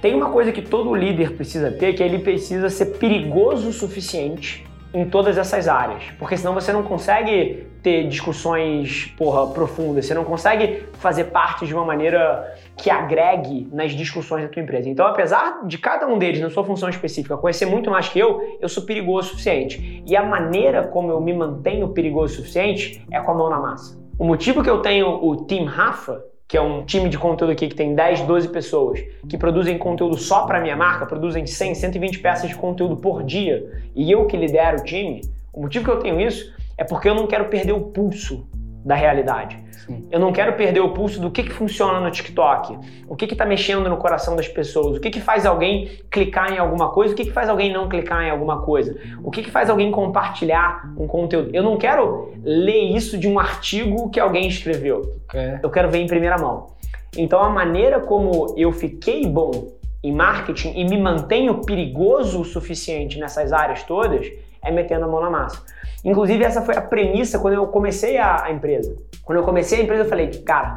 tem 0.00 0.14
uma 0.14 0.30
coisa 0.30 0.50
que 0.50 0.62
todo 0.62 0.94
líder 0.94 1.32
precisa 1.32 1.70
ter, 1.70 1.92
que 1.92 2.02
ele 2.02 2.20
precisa 2.20 2.70
ser 2.70 2.86
perigoso 2.98 3.68
o 3.68 3.72
suficiente 3.72 4.66
em 4.92 5.04
todas 5.08 5.38
essas 5.38 5.68
áreas, 5.68 6.02
porque 6.18 6.36
senão 6.36 6.52
você 6.52 6.72
não 6.72 6.82
consegue 6.82 7.68
ter 7.82 8.08
discussões 8.08 9.06
porra, 9.16 9.46
profundas, 9.48 10.06
você 10.06 10.14
não 10.14 10.24
consegue 10.24 10.84
fazer 10.94 11.24
parte 11.24 11.66
de 11.66 11.72
uma 11.72 11.84
maneira 11.84 12.54
que 12.76 12.90
agregue 12.90 13.68
nas 13.72 13.92
discussões 13.92 14.42
da 14.42 14.48
tua 14.48 14.60
empresa. 14.60 14.88
Então, 14.88 15.06
apesar 15.06 15.64
de 15.66 15.78
cada 15.78 16.06
um 16.06 16.18
deles, 16.18 16.40
na 16.40 16.50
sua 16.50 16.64
função 16.64 16.88
específica, 16.88 17.36
conhecer 17.36 17.66
muito 17.66 17.90
mais 17.90 18.08
que 18.08 18.18
eu, 18.18 18.58
eu 18.60 18.68
sou 18.68 18.84
perigoso 18.84 19.28
o 19.28 19.30
suficiente. 19.30 20.02
E 20.06 20.16
a 20.16 20.22
maneira 20.22 20.82
como 20.88 21.10
eu 21.10 21.20
me 21.20 21.32
mantenho 21.32 21.88
perigoso 21.90 22.34
o 22.34 22.36
suficiente 22.38 23.04
é 23.10 23.20
com 23.20 23.30
a 23.30 23.34
mão 23.34 23.48
na 23.48 23.60
massa. 23.60 23.98
O 24.18 24.24
motivo 24.24 24.62
que 24.62 24.68
eu 24.68 24.82
tenho 24.82 25.08
o 25.08 25.44
Team 25.44 25.64
Rafa 25.64 26.22
que 26.50 26.56
é 26.56 26.60
um 26.60 26.84
time 26.84 27.08
de 27.08 27.16
conteúdo 27.16 27.52
aqui 27.52 27.68
que 27.68 27.76
tem 27.76 27.94
10, 27.94 28.22
12 28.22 28.48
pessoas, 28.48 28.98
que 29.28 29.38
produzem 29.38 29.78
conteúdo 29.78 30.18
só 30.18 30.46
para 30.46 30.60
minha 30.60 30.74
marca, 30.74 31.06
produzem 31.06 31.46
100, 31.46 31.76
120 31.76 32.18
peças 32.18 32.48
de 32.48 32.56
conteúdo 32.56 32.96
por 32.96 33.22
dia, 33.22 33.70
e 33.94 34.10
eu 34.10 34.26
que 34.26 34.36
lidero 34.36 34.80
o 34.80 34.84
time, 34.84 35.20
o 35.52 35.60
motivo 35.60 35.84
que 35.84 35.90
eu 35.92 36.00
tenho 36.00 36.20
isso 36.20 36.52
é 36.76 36.82
porque 36.82 37.08
eu 37.08 37.14
não 37.14 37.28
quero 37.28 37.44
perder 37.44 37.70
o 37.70 37.82
pulso 37.82 38.48
da 38.84 38.94
realidade. 38.94 39.58
Sim. 39.86 40.08
Eu 40.10 40.20
não 40.20 40.32
quero 40.32 40.54
perder 40.54 40.80
o 40.80 40.90
pulso 40.90 41.20
do 41.20 41.30
que, 41.30 41.42
que 41.42 41.50
funciona 41.50 42.00
no 42.00 42.10
TikTok, 42.10 42.78
o 43.08 43.16
que 43.16 43.24
está 43.24 43.44
mexendo 43.44 43.88
no 43.88 43.96
coração 43.96 44.36
das 44.36 44.48
pessoas, 44.48 44.96
o 44.96 45.00
que, 45.00 45.10
que 45.10 45.20
faz 45.20 45.44
alguém 45.44 45.90
clicar 46.10 46.52
em 46.52 46.58
alguma 46.58 46.90
coisa, 46.90 47.12
o 47.12 47.16
que, 47.16 47.24
que 47.24 47.32
faz 47.32 47.48
alguém 47.48 47.72
não 47.72 47.88
clicar 47.88 48.22
em 48.22 48.30
alguma 48.30 48.62
coisa, 48.62 48.96
o 49.22 49.30
que, 49.30 49.42
que 49.42 49.50
faz 49.50 49.68
alguém 49.68 49.90
compartilhar 49.90 50.92
um 50.96 51.06
conteúdo. 51.06 51.50
Eu 51.52 51.62
não 51.62 51.76
quero 51.76 52.32
ler 52.44 52.94
isso 52.94 53.18
de 53.18 53.28
um 53.28 53.38
artigo 53.38 54.10
que 54.10 54.20
alguém 54.20 54.46
escreveu. 54.46 55.16
É. 55.34 55.60
Eu 55.62 55.70
quero 55.70 55.90
ver 55.90 55.98
em 55.98 56.06
primeira 56.06 56.38
mão. 56.38 56.68
Então, 57.16 57.42
a 57.42 57.50
maneira 57.50 58.00
como 58.00 58.54
eu 58.56 58.72
fiquei 58.72 59.26
bom 59.26 59.72
em 60.02 60.12
marketing 60.12 60.72
e 60.76 60.84
me 60.84 60.96
mantenho 60.96 61.62
perigoso 61.62 62.40
o 62.40 62.44
suficiente 62.44 63.18
nessas 63.18 63.52
áreas 63.52 63.82
todas 63.82 64.30
é 64.62 64.70
metendo 64.70 65.04
a 65.04 65.08
mão 65.08 65.20
na 65.20 65.30
massa. 65.30 65.62
Inclusive, 66.04 66.44
essa 66.44 66.62
foi 66.62 66.76
a 66.76 66.80
premissa 66.80 67.38
quando 67.38 67.54
eu 67.54 67.66
comecei 67.66 68.16
a, 68.18 68.44
a 68.44 68.50
empresa. 68.50 68.96
Quando 69.22 69.38
eu 69.38 69.44
comecei 69.44 69.80
a 69.80 69.82
empresa, 69.82 70.04
eu 70.04 70.08
falei, 70.08 70.28
cara, 70.28 70.76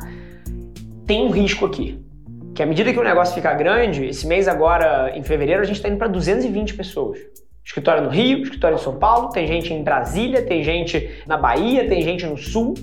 tem 1.07 1.25
um 1.25 1.29
risco 1.29 1.65
aqui. 1.65 1.99
Que 2.53 2.61
à 2.61 2.65
medida 2.65 2.93
que 2.93 2.99
o 2.99 3.03
negócio 3.03 3.33
fica 3.33 3.53
grande, 3.53 4.05
esse 4.05 4.27
mês 4.27 4.47
agora, 4.47 5.11
em 5.15 5.23
fevereiro, 5.23 5.61
a 5.61 5.65
gente 5.65 5.77
está 5.77 5.89
indo 5.89 5.97
para 5.97 6.07
220 6.07 6.75
pessoas. 6.75 7.19
Escritório 7.65 8.03
no 8.03 8.09
Rio, 8.09 8.43
escritório 8.43 8.75
em 8.75 8.79
São 8.79 8.97
Paulo, 8.97 9.29
tem 9.29 9.47
gente 9.47 9.73
em 9.73 9.83
Brasília, 9.83 10.41
tem 10.41 10.61
gente 10.61 11.23
na 11.25 11.37
Bahia, 11.37 11.87
tem 11.87 12.01
gente 12.01 12.25
no 12.25 12.37
Sul. 12.37 12.73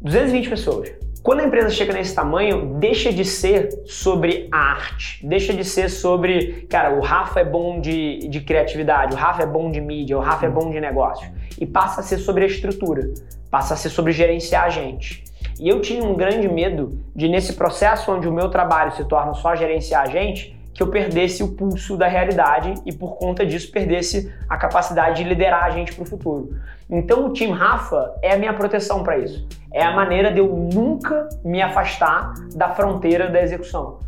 220 0.00 0.48
pessoas. 0.48 0.92
Quando 1.22 1.40
a 1.40 1.44
empresa 1.44 1.68
chega 1.70 1.92
nesse 1.92 2.14
tamanho, 2.14 2.76
deixa 2.78 3.12
de 3.12 3.24
ser 3.24 3.82
sobre 3.86 4.48
a 4.52 4.56
arte, 4.56 5.26
deixa 5.26 5.52
de 5.52 5.64
ser 5.64 5.90
sobre, 5.90 6.66
cara, 6.70 6.94
o 6.94 7.00
Rafa 7.00 7.40
é 7.40 7.44
bom 7.44 7.80
de, 7.80 8.28
de 8.28 8.40
criatividade, 8.40 9.14
o 9.14 9.16
Rafa 9.16 9.42
é 9.42 9.46
bom 9.46 9.70
de 9.70 9.80
mídia, 9.80 10.16
o 10.16 10.20
Rafa 10.20 10.46
é 10.46 10.48
bom 10.48 10.70
de 10.70 10.80
negócio. 10.80 11.30
E 11.60 11.66
passa 11.66 12.00
a 12.00 12.04
ser 12.04 12.18
sobre 12.18 12.44
a 12.44 12.46
estrutura, 12.46 13.12
passa 13.50 13.74
a 13.74 13.76
ser 13.76 13.90
sobre 13.90 14.12
gerenciar 14.12 14.64
a 14.64 14.68
gente. 14.68 15.24
E 15.60 15.68
eu 15.68 15.80
tinha 15.80 16.04
um 16.04 16.14
grande 16.14 16.48
medo 16.48 17.00
de, 17.14 17.28
nesse 17.28 17.54
processo 17.54 18.12
onde 18.12 18.28
o 18.28 18.32
meu 18.32 18.48
trabalho 18.48 18.92
se 18.92 19.04
torna 19.04 19.34
só 19.34 19.56
gerenciar 19.56 20.02
a 20.02 20.06
gente, 20.06 20.57
que 20.78 20.82
eu 20.84 20.86
perdesse 20.86 21.42
o 21.42 21.48
pulso 21.48 21.96
da 21.96 22.06
realidade 22.06 22.72
e 22.86 22.92
por 22.92 23.16
conta 23.16 23.44
disso 23.44 23.68
perdesse 23.72 24.32
a 24.48 24.56
capacidade 24.56 25.24
de 25.24 25.28
liderar 25.28 25.64
a 25.64 25.70
gente 25.70 25.92
para 25.92 26.04
o 26.04 26.06
futuro. 26.06 26.54
Então 26.88 27.26
o 27.26 27.32
Team 27.32 27.50
Rafa 27.50 28.14
é 28.22 28.34
a 28.34 28.38
minha 28.38 28.54
proteção 28.54 29.02
para 29.02 29.18
isso. 29.18 29.44
É 29.72 29.82
a 29.82 29.90
maneira 29.90 30.30
de 30.30 30.38
eu 30.38 30.46
nunca 30.46 31.28
me 31.44 31.60
afastar 31.60 32.32
da 32.54 32.68
fronteira 32.68 33.28
da 33.28 33.42
execução. 33.42 33.98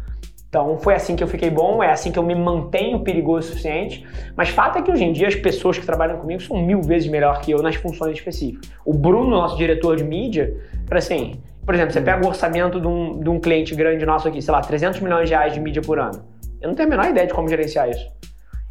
Então 0.48 0.78
foi 0.78 0.94
assim 0.94 1.16
que 1.16 1.24
eu 1.24 1.26
fiquei 1.26 1.50
bom, 1.50 1.82
é 1.82 1.90
assim 1.90 2.12
que 2.12 2.18
eu 2.20 2.22
me 2.22 2.36
mantenho 2.36 3.00
perigoso 3.00 3.48
o 3.48 3.50
suficiente. 3.50 4.06
Mas 4.36 4.50
fato 4.50 4.78
é 4.78 4.82
que 4.82 4.92
hoje 4.92 5.02
em 5.02 5.12
dia 5.12 5.26
as 5.26 5.34
pessoas 5.34 5.76
que 5.76 5.84
trabalham 5.84 6.18
comigo 6.18 6.40
são 6.40 6.56
mil 6.64 6.82
vezes 6.82 7.10
melhor 7.10 7.40
que 7.40 7.50
eu 7.50 7.60
nas 7.60 7.74
funções 7.74 8.16
específicas. 8.16 8.70
O 8.84 8.94
Bruno, 8.94 9.30
nosso 9.30 9.56
diretor 9.56 9.96
de 9.96 10.04
mídia, 10.04 10.56
assim, 10.88 11.40
por 11.66 11.74
exemplo, 11.74 11.92
você 11.92 12.00
pega 12.00 12.24
o 12.24 12.28
orçamento 12.28 12.80
de 12.80 12.86
um, 12.86 13.18
de 13.18 13.28
um 13.28 13.40
cliente 13.40 13.74
grande 13.74 14.06
nosso 14.06 14.28
aqui, 14.28 14.40
sei 14.40 14.52
lá, 14.52 14.60
300 14.60 15.00
milhões 15.00 15.28
de 15.28 15.34
reais 15.34 15.52
de 15.52 15.58
mídia 15.58 15.82
por 15.82 15.98
ano. 15.98 16.38
Eu 16.61 16.69
não 16.69 16.75
tenho 16.75 16.88
a 16.88 16.90
menor 16.90 17.07
ideia 17.09 17.26
de 17.26 17.33
como 17.33 17.49
gerenciar 17.49 17.88
isso. 17.88 18.07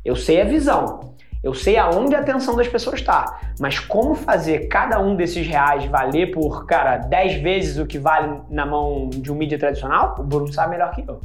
Eu 0.06 0.16
sei 0.16 0.42
a 0.42 0.46
visão, 0.46 1.16
eu 1.44 1.54
sei 1.54 1.78
aonde 1.78 2.16
a 2.16 2.20
atenção 2.20 2.56
das 2.56 2.68
pessoas 2.68 3.00
está, 3.00 3.40
mas 3.60 3.80
como 3.80 4.14
fazer 4.14 4.68
cada 4.68 5.00
um 5.00 5.16
desses 5.16 5.48
reais 5.48 5.86
valer 5.86 6.32
por, 6.32 6.66
cara, 6.66 6.98
10 6.98 7.42
vezes 7.42 7.78
o 7.78 7.86
que 7.86 7.98
vale 7.98 8.42
na 8.50 8.66
mão 8.66 9.10
de 9.10 9.32
um 9.32 9.36
mídia 9.36 9.58
tradicional, 9.58 10.16
o 10.20 10.24
Bruno 10.24 10.52
sabe 10.52 10.72
melhor 10.72 10.92
que 10.92 11.04
eu. 11.08 11.20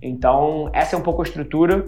Então, 0.00 0.70
essa 0.72 0.94
é 0.94 0.98
um 0.98 1.02
pouco 1.02 1.22
a 1.22 1.24
estrutura. 1.24 1.84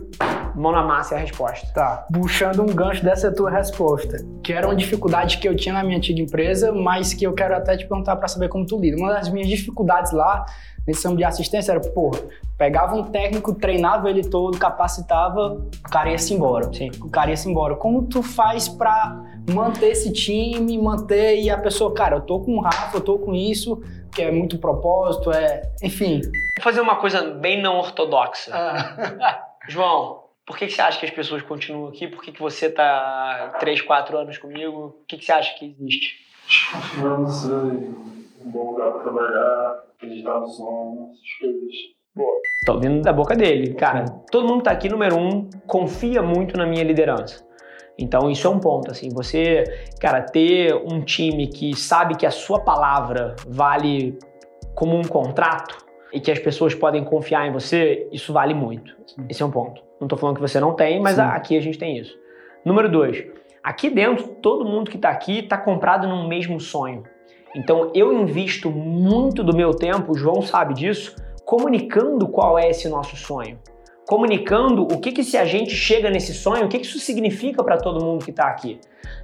Mão 0.54 0.72
na 0.72 0.82
massa 0.82 1.14
é 1.14 1.18
a 1.18 1.20
resposta. 1.20 1.66
Tá. 1.72 2.06
Puxando 2.12 2.62
um 2.62 2.66
gancho 2.66 3.04
dessa 3.04 3.32
tua 3.32 3.50
resposta, 3.50 4.18
que 4.42 4.52
era 4.52 4.66
uma 4.66 4.74
dificuldade 4.74 5.38
que 5.38 5.48
eu 5.48 5.54
tinha 5.54 5.72
na 5.72 5.84
minha 5.84 5.98
antiga 5.98 6.20
empresa, 6.20 6.72
mas 6.72 7.14
que 7.14 7.24
eu 7.24 7.32
quero 7.32 7.54
até 7.54 7.76
te 7.76 7.86
perguntar 7.86 8.16
para 8.16 8.26
saber 8.26 8.48
como 8.48 8.66
tu 8.66 8.78
lida. 8.80 8.96
Uma 8.96 9.12
das 9.12 9.30
minhas 9.30 9.48
dificuldades 9.48 10.10
lá, 10.12 10.44
nesse 10.86 11.06
âmbito 11.06 11.18
de 11.18 11.24
assistência, 11.24 11.72
era, 11.72 11.80
porra, 11.80 12.18
pegava 12.58 12.96
um 12.96 13.04
técnico, 13.04 13.54
treinava 13.54 14.10
ele 14.10 14.24
todo, 14.24 14.58
capacitava, 14.58 15.64
o 15.86 15.90
cara 15.90 16.10
ia 16.10 16.18
se 16.18 16.34
embora. 16.34 16.72
Sim. 16.72 16.90
O 17.00 17.08
cara 17.08 17.30
ia 17.30 17.36
se 17.36 17.48
embora. 17.48 17.76
Como 17.76 18.02
tu 18.02 18.22
faz 18.22 18.68
para 18.68 19.22
manter 19.48 19.90
esse 19.90 20.12
time, 20.12 20.76
manter 20.78 21.40
e 21.40 21.48
a 21.48 21.56
pessoa, 21.56 21.94
cara, 21.94 22.16
eu 22.16 22.20
tô 22.20 22.40
com 22.40 22.56
o 22.56 22.60
Rafa, 22.60 22.96
eu 22.96 23.00
tô 23.00 23.18
com 23.18 23.34
isso, 23.34 23.80
que 24.14 24.22
é 24.22 24.30
muito 24.30 24.58
propósito, 24.58 25.30
é. 25.30 25.62
Enfim. 25.82 26.20
Vou 26.22 26.62
fazer 26.62 26.80
uma 26.80 26.96
coisa 26.96 27.22
bem 27.22 27.62
não 27.62 27.78
ortodoxa. 27.78 28.50
Ah. 28.54 29.46
João, 29.68 30.24
por 30.46 30.58
que, 30.58 30.66
que 30.66 30.72
você 30.72 30.82
acha 30.82 30.98
que 30.98 31.06
as 31.06 31.12
pessoas 31.12 31.42
continuam 31.42 31.88
aqui? 31.88 32.08
Por 32.08 32.22
que, 32.22 32.32
que 32.32 32.40
você 32.40 32.66
está 32.66 33.56
3, 33.60 33.82
4 33.82 34.18
anos 34.18 34.38
comigo? 34.38 34.96
O 35.02 35.04
que, 35.06 35.16
que 35.16 35.24
você 35.24 35.32
acha 35.32 35.56
que 35.58 35.66
existe? 35.66 36.16
Confiança, 36.72 37.52
um 37.54 38.50
bom 38.50 38.72
lugar 38.72 38.90
para 38.90 39.02
trabalhar, 39.02 39.84
acreditar 39.96 40.40
no 40.40 40.48
sonho, 40.48 41.10
essas 41.12 41.38
coisas. 41.38 41.74
Boa. 42.14 42.34
Tô 42.66 42.72
ouvindo 42.74 43.02
da 43.02 43.12
boca 43.12 43.36
dele. 43.36 43.74
Cara, 43.74 44.06
todo 44.30 44.48
mundo 44.48 44.64
tá 44.64 44.72
aqui, 44.72 44.88
número 44.88 45.16
um, 45.16 45.48
confia 45.66 46.20
muito 46.20 46.56
na 46.56 46.66
minha 46.66 46.82
liderança. 46.82 47.48
Então 48.00 48.30
isso 48.30 48.46
é 48.46 48.50
um 48.50 48.58
ponto, 48.58 48.90
assim, 48.90 49.10
você, 49.10 49.62
cara, 50.00 50.22
ter 50.22 50.74
um 50.74 51.02
time 51.02 51.46
que 51.46 51.76
sabe 51.76 52.16
que 52.16 52.24
a 52.24 52.30
sua 52.30 52.58
palavra 52.58 53.36
vale 53.46 54.18
como 54.74 54.96
um 54.96 55.02
contrato 55.02 55.76
e 56.10 56.18
que 56.18 56.30
as 56.30 56.38
pessoas 56.38 56.74
podem 56.74 57.04
confiar 57.04 57.46
em 57.46 57.52
você, 57.52 58.08
isso 58.10 58.32
vale 58.32 58.54
muito. 58.54 58.96
Esse 59.28 59.42
é 59.42 59.46
um 59.46 59.50
ponto. 59.50 59.82
Não 60.00 60.08
tô 60.08 60.16
falando 60.16 60.36
que 60.36 60.40
você 60.40 60.58
não 60.58 60.72
tem, 60.72 60.98
mas 60.98 61.16
Sim. 61.16 61.20
aqui 61.20 61.58
a 61.58 61.60
gente 61.60 61.78
tem 61.78 61.98
isso. 61.98 62.18
Número 62.64 62.90
dois, 62.90 63.22
aqui 63.62 63.90
dentro, 63.90 64.28
todo 64.28 64.64
mundo 64.64 64.90
que 64.90 64.96
tá 64.96 65.10
aqui 65.10 65.42
tá 65.42 65.58
comprado 65.58 66.08
num 66.08 66.26
mesmo 66.26 66.58
sonho. 66.58 67.02
Então 67.54 67.90
eu 67.94 68.12
invisto 68.14 68.70
muito 68.70 69.44
do 69.44 69.54
meu 69.54 69.74
tempo, 69.74 70.12
o 70.12 70.16
João 70.16 70.40
sabe 70.40 70.72
disso, 70.72 71.14
comunicando 71.44 72.26
qual 72.28 72.58
é 72.58 72.70
esse 72.70 72.88
nosso 72.88 73.14
sonho. 73.14 73.58
Comunicando 74.10 74.82
o 74.82 74.98
que, 74.98 75.12
que 75.12 75.22
se 75.22 75.38
a 75.38 75.44
gente 75.44 75.70
chega 75.70 76.10
nesse 76.10 76.34
sonho, 76.34 76.64
o 76.64 76.68
que, 76.68 76.80
que 76.80 76.84
isso 76.84 76.98
significa 76.98 77.62
para 77.62 77.76
todo 77.76 78.04
mundo 78.04 78.24
que 78.24 78.32
está 78.32 78.48
aqui. 78.48 78.80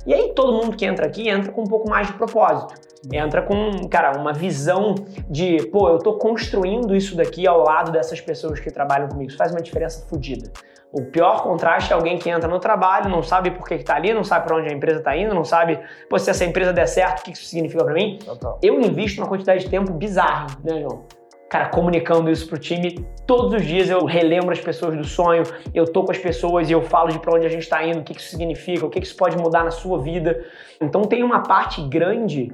E 0.07 0.15
aí 0.15 0.33
todo 0.33 0.53
mundo 0.53 0.77
que 0.77 0.87
entra 0.87 1.07
aqui 1.07 1.29
entra 1.29 1.51
com 1.51 1.63
um 1.63 1.67
pouco 1.67 1.91
mais 1.91 2.07
de 2.07 2.13
propósito. 2.13 2.73
Entra 3.13 3.43
com, 3.43 3.89
cara, 3.91 4.17
uma 4.17 4.33
visão 4.33 4.95
de, 5.29 5.57
pô, 5.73 5.89
eu 5.89 5.99
tô 5.99 6.13
construindo 6.19 6.95
isso 6.95 7.17
daqui 7.17 7.49
ao 7.49 7.65
lado 7.65 7.91
dessas 7.91 8.21
pessoas 8.21 8.61
que 8.61 8.71
trabalham 8.71 9.09
comigo. 9.09 9.29
Isso 9.29 9.37
faz 9.37 9.51
uma 9.51 9.61
diferença 9.61 10.07
fodida. 10.07 10.53
O 10.93 11.03
pior 11.03 11.43
contraste 11.43 11.93
é 11.93 11.97
alguém 11.97 12.17
que 12.17 12.31
entra 12.31 12.49
no 12.49 12.61
trabalho, 12.61 13.11
não 13.11 13.25
sabe 13.25 13.51
por 13.51 13.67
que, 13.67 13.79
que 13.79 13.85
tá 13.85 13.97
ali, 13.97 14.15
não 14.15 14.23
sabe 14.23 14.47
para 14.47 14.57
onde 14.57 14.69
a 14.69 14.73
empresa 14.73 15.01
tá 15.03 15.17
indo, 15.17 15.35
não 15.35 15.45
sabe, 15.45 15.81
pô, 16.09 16.17
se 16.17 16.31
essa 16.31 16.45
empresa 16.45 16.73
der 16.73 16.87
certo, 16.87 17.23
o 17.23 17.25
que, 17.25 17.33
que 17.33 17.39
isso 17.39 17.47
significa 17.47 17.85
para 17.85 17.93
mim. 17.93 18.21
Total. 18.25 18.61
Eu 18.63 18.81
invisto 18.81 19.21
uma 19.21 19.27
quantidade 19.27 19.65
de 19.65 19.69
tempo 19.69 19.93
bizarra, 19.93 20.47
né, 20.63 20.81
João? 20.81 21.03
Cara, 21.49 21.69
comunicando 21.69 22.29
isso 22.29 22.49
pro 22.49 22.59
time, 22.59 23.07
todos 23.25 23.55
os 23.55 23.65
dias 23.65 23.89
eu 23.89 24.05
relembro 24.05 24.51
as 24.51 24.61
pessoas 24.61 24.97
do 24.97 25.05
sonho, 25.05 25.45
eu 25.73 25.85
tô 25.85 26.05
com 26.05 26.11
as 26.11 26.19
pessoas 26.19 26.69
e 26.69 26.73
eu 26.73 26.83
falo 26.83 27.11
de 27.11 27.21
pra 27.21 27.35
onde 27.35 27.47
a 27.47 27.49
gente 27.49 27.69
tá 27.69 27.85
indo, 27.85 28.01
o 28.01 28.03
que 28.03 28.15
que 28.15 28.21
isso 28.21 28.31
significa, 28.31 28.85
o 28.85 28.91
que 28.91 29.01
que 29.01 29.07
isso 29.07 29.17
pode 29.17 29.37
mudar 29.37 29.63
na 29.63 29.71
sua 29.71 30.01
vida. 30.01 30.45
Então 30.81 31.03
tem 31.03 31.23
uma 31.23 31.45
parte 31.45 31.81
grande 31.83 32.53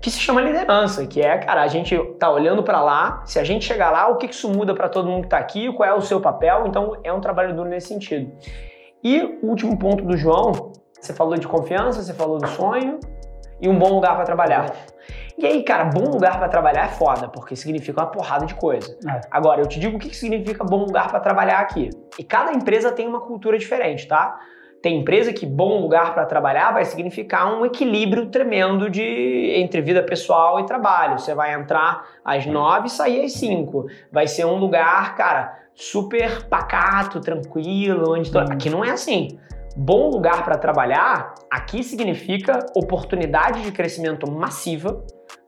que 0.00 0.10
se 0.10 0.18
chama 0.18 0.40
liderança, 0.40 1.06
que 1.06 1.22
é, 1.22 1.38
cara, 1.38 1.62
a 1.62 1.68
gente 1.68 1.96
tá 2.18 2.28
olhando 2.28 2.62
para 2.62 2.82
lá, 2.82 3.22
se 3.24 3.38
a 3.38 3.44
gente 3.44 3.64
chegar 3.64 3.90
lá, 3.90 4.08
o 4.08 4.16
que 4.16 4.26
que 4.26 4.34
isso 4.34 4.50
muda 4.50 4.74
para 4.74 4.88
todo 4.88 5.08
mundo 5.08 5.22
que 5.22 5.28
tá 5.28 5.38
aqui, 5.38 5.72
qual 5.72 5.88
é 5.88 5.94
o 5.94 6.00
seu 6.00 6.20
papel, 6.20 6.66
então 6.66 6.98
é 7.04 7.12
um 7.12 7.20
trabalho 7.20 7.54
duro 7.54 7.68
nesse 7.68 7.88
sentido. 7.88 8.30
E 9.02 9.38
o 9.42 9.46
último 9.46 9.78
ponto 9.78 10.04
do 10.04 10.16
João, 10.16 10.72
você 11.00 11.14
falou 11.14 11.36
de 11.36 11.46
confiança, 11.46 12.02
você 12.02 12.12
falou 12.12 12.38
do 12.38 12.48
sonho 12.48 12.98
e 13.60 13.68
um 13.68 13.78
bom 13.78 13.94
lugar 13.94 14.16
para 14.16 14.24
trabalhar. 14.24 14.74
E 15.36 15.44
aí, 15.44 15.62
cara, 15.64 15.84
bom 15.86 16.10
lugar 16.10 16.38
para 16.38 16.48
trabalhar 16.48 16.84
é 16.84 16.88
foda, 16.88 17.28
porque 17.28 17.56
significa 17.56 18.00
uma 18.02 18.06
porrada 18.10 18.46
de 18.46 18.54
coisa. 18.54 18.96
É. 19.08 19.20
Agora, 19.30 19.60
eu 19.60 19.66
te 19.66 19.80
digo 19.80 19.96
o 19.96 19.98
que 19.98 20.14
significa 20.14 20.62
bom 20.62 20.84
lugar 20.84 21.10
para 21.10 21.18
trabalhar 21.20 21.58
aqui. 21.58 21.90
E 22.18 22.22
cada 22.22 22.52
empresa 22.52 22.92
tem 22.92 23.08
uma 23.08 23.20
cultura 23.20 23.58
diferente, 23.58 24.06
tá? 24.06 24.38
Tem 24.80 25.00
empresa 25.00 25.32
que 25.32 25.46
bom 25.46 25.80
lugar 25.80 26.12
para 26.14 26.26
trabalhar 26.26 26.70
vai 26.72 26.84
significar 26.84 27.52
um 27.52 27.64
equilíbrio 27.64 28.26
tremendo 28.26 28.88
de 28.90 29.02
entre 29.56 29.80
vida 29.80 30.02
pessoal 30.02 30.60
e 30.60 30.66
trabalho. 30.66 31.18
Você 31.18 31.34
vai 31.34 31.54
entrar 31.54 32.04
às 32.24 32.44
nove 32.46 32.86
e 32.86 32.90
sair 32.90 33.24
às 33.24 33.32
cinco. 33.32 33.86
Vai 34.12 34.26
ser 34.26 34.44
um 34.44 34.56
lugar, 34.56 35.16
cara, 35.16 35.58
super 35.74 36.44
pacato, 36.48 37.18
tranquilo, 37.20 38.12
onde 38.12 38.30
to- 38.30 38.38
aqui 38.38 38.68
não 38.68 38.84
é 38.84 38.90
assim. 38.90 39.38
Bom 39.76 40.10
lugar 40.10 40.44
para 40.44 40.56
trabalhar 40.58 41.34
aqui 41.50 41.82
significa 41.82 42.58
oportunidade 42.76 43.62
de 43.62 43.72
crescimento 43.72 44.30
massiva, 44.30 45.02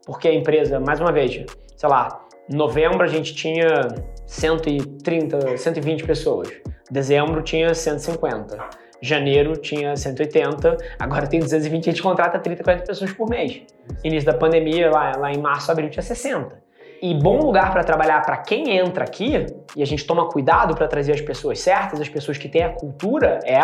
porque 0.07 0.29
a 0.29 0.33
empresa, 0.33 0.79
mais 0.79 1.01
uma 1.01 1.11
vez, 1.11 1.45
sei 1.75 1.89
lá, 1.89 2.25
novembro 2.49 3.03
a 3.03 3.07
gente 3.07 3.35
tinha 3.35 3.89
130, 4.25 5.57
120 5.57 6.05
pessoas. 6.05 6.49
Dezembro 6.89 7.41
tinha 7.41 7.73
150. 7.73 8.57
Janeiro 9.01 9.57
tinha 9.57 9.95
180, 9.95 10.77
agora 10.97 11.27
tem 11.27 11.39
220, 11.39 11.89
a 11.89 11.91
gente 11.91 12.01
contrata 12.01 12.39
30, 12.39 12.63
40 12.63 12.85
pessoas 12.85 13.11
por 13.11 13.29
mês. 13.29 13.61
Início 14.03 14.31
da 14.31 14.35
pandemia, 14.35 14.89
lá, 14.89 15.11
lá 15.17 15.31
em 15.31 15.39
março, 15.39 15.71
abril, 15.71 15.89
tinha 15.89 16.01
60. 16.01 16.65
E 16.99 17.13
bom 17.13 17.37
lugar 17.37 17.71
para 17.71 17.83
trabalhar 17.83 18.21
para 18.21 18.37
quem 18.37 18.75
entra 18.75 19.03
aqui, 19.03 19.45
e 19.75 19.83
a 19.83 19.85
gente 19.85 20.07
toma 20.07 20.27
cuidado 20.29 20.73
para 20.73 20.87
trazer 20.87 21.11
as 21.11 21.21
pessoas 21.21 21.59
certas, 21.59 22.01
as 22.01 22.09
pessoas 22.09 22.39
que 22.39 22.49
têm 22.49 22.63
a 22.63 22.69
cultura, 22.69 23.39
é 23.45 23.59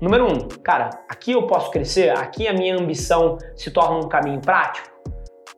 número 0.00 0.26
um, 0.26 0.48
cara, 0.64 0.90
aqui 1.08 1.30
eu 1.30 1.46
posso 1.46 1.70
crescer, 1.70 2.10
aqui 2.10 2.48
a 2.48 2.52
minha 2.52 2.74
ambição 2.74 3.38
se 3.54 3.70
torna 3.70 3.98
um 3.98 4.08
caminho 4.08 4.40
prático. 4.40 4.91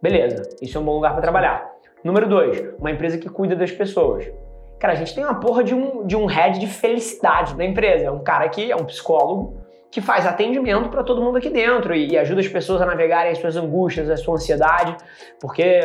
Beleza, 0.05 0.43
isso 0.61 0.77
é 0.77 0.81
um 0.83 0.85
bom 0.85 0.97
lugar 0.97 1.13
para 1.13 1.23
trabalhar. 1.23 1.67
Número 2.05 2.29
dois, 2.29 2.63
uma 2.79 2.91
empresa 2.91 3.17
que 3.17 3.27
cuida 3.27 3.57
das 3.57 3.73
pessoas. 3.73 4.31
Cara, 4.79 4.93
a 4.93 4.97
gente 4.97 5.15
tem 5.15 5.25
uma 5.25 5.41
porra 5.41 5.65
de 5.65 5.75
um, 5.75 6.07
de 6.07 6.15
um 6.15 6.27
head 6.27 6.61
de 6.61 6.67
felicidade 6.67 7.55
da 7.55 7.65
empresa. 7.65 8.05
É 8.05 8.11
um 8.11 8.23
cara 8.23 8.47
que 8.51 8.71
é 8.71 8.77
um 8.77 8.85
psicólogo 8.85 9.57
que 9.91 10.03
faz 10.03 10.27
atendimento 10.27 10.91
para 10.91 11.03
todo 11.03 11.23
mundo 11.23 11.39
aqui 11.39 11.49
dentro 11.49 11.95
e, 11.95 12.09
e 12.09 12.19
ajuda 12.19 12.43
as 12.43 12.49
pessoas 12.49 12.83
a 12.83 12.85
navegarem 12.85 13.33
as 13.33 13.39
suas 13.39 13.57
angústias, 13.57 14.11
a 14.11 14.17
sua 14.19 14.35
ansiedade, 14.35 14.95
porque 15.41 15.81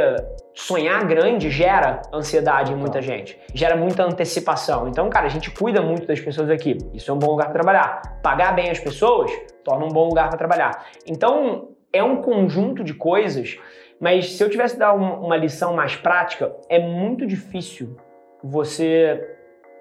sonhar 0.53 1.07
grande 1.07 1.49
gera 1.49 2.01
ansiedade 2.13 2.73
em 2.73 2.75
muita 2.75 3.01
gente, 3.01 3.39
gera 3.53 3.77
muita 3.77 4.03
antecipação. 4.03 4.89
Então, 4.89 5.09
cara, 5.09 5.27
a 5.27 5.29
gente 5.29 5.49
cuida 5.49 5.81
muito 5.81 6.05
das 6.05 6.19
pessoas 6.19 6.49
aqui. 6.49 6.77
Isso 6.93 7.09
é 7.09 7.13
um 7.13 7.19
bom 7.19 7.31
lugar 7.31 7.45
para 7.45 7.53
trabalhar. 7.53 8.19
Pagar 8.21 8.53
bem 8.53 8.69
as 8.69 8.79
pessoas 8.81 9.31
torna 9.63 9.85
um 9.85 9.89
bom 9.89 10.09
lugar 10.09 10.27
para 10.27 10.37
trabalhar. 10.37 10.87
Então, 11.07 11.69
é 11.93 12.03
um 12.03 12.21
conjunto 12.21 12.83
de 12.83 12.93
coisas, 12.93 13.57
mas 13.99 14.33
se 14.33 14.43
eu 14.43 14.49
tivesse 14.49 14.75
que 14.75 14.79
dar 14.79 14.93
um- 14.93 15.25
uma 15.25 15.35
lição 15.35 15.75
mais 15.75 15.95
prática, 15.95 16.55
é 16.69 16.79
muito 16.79 17.25
difícil 17.27 17.97
você, 18.43 19.35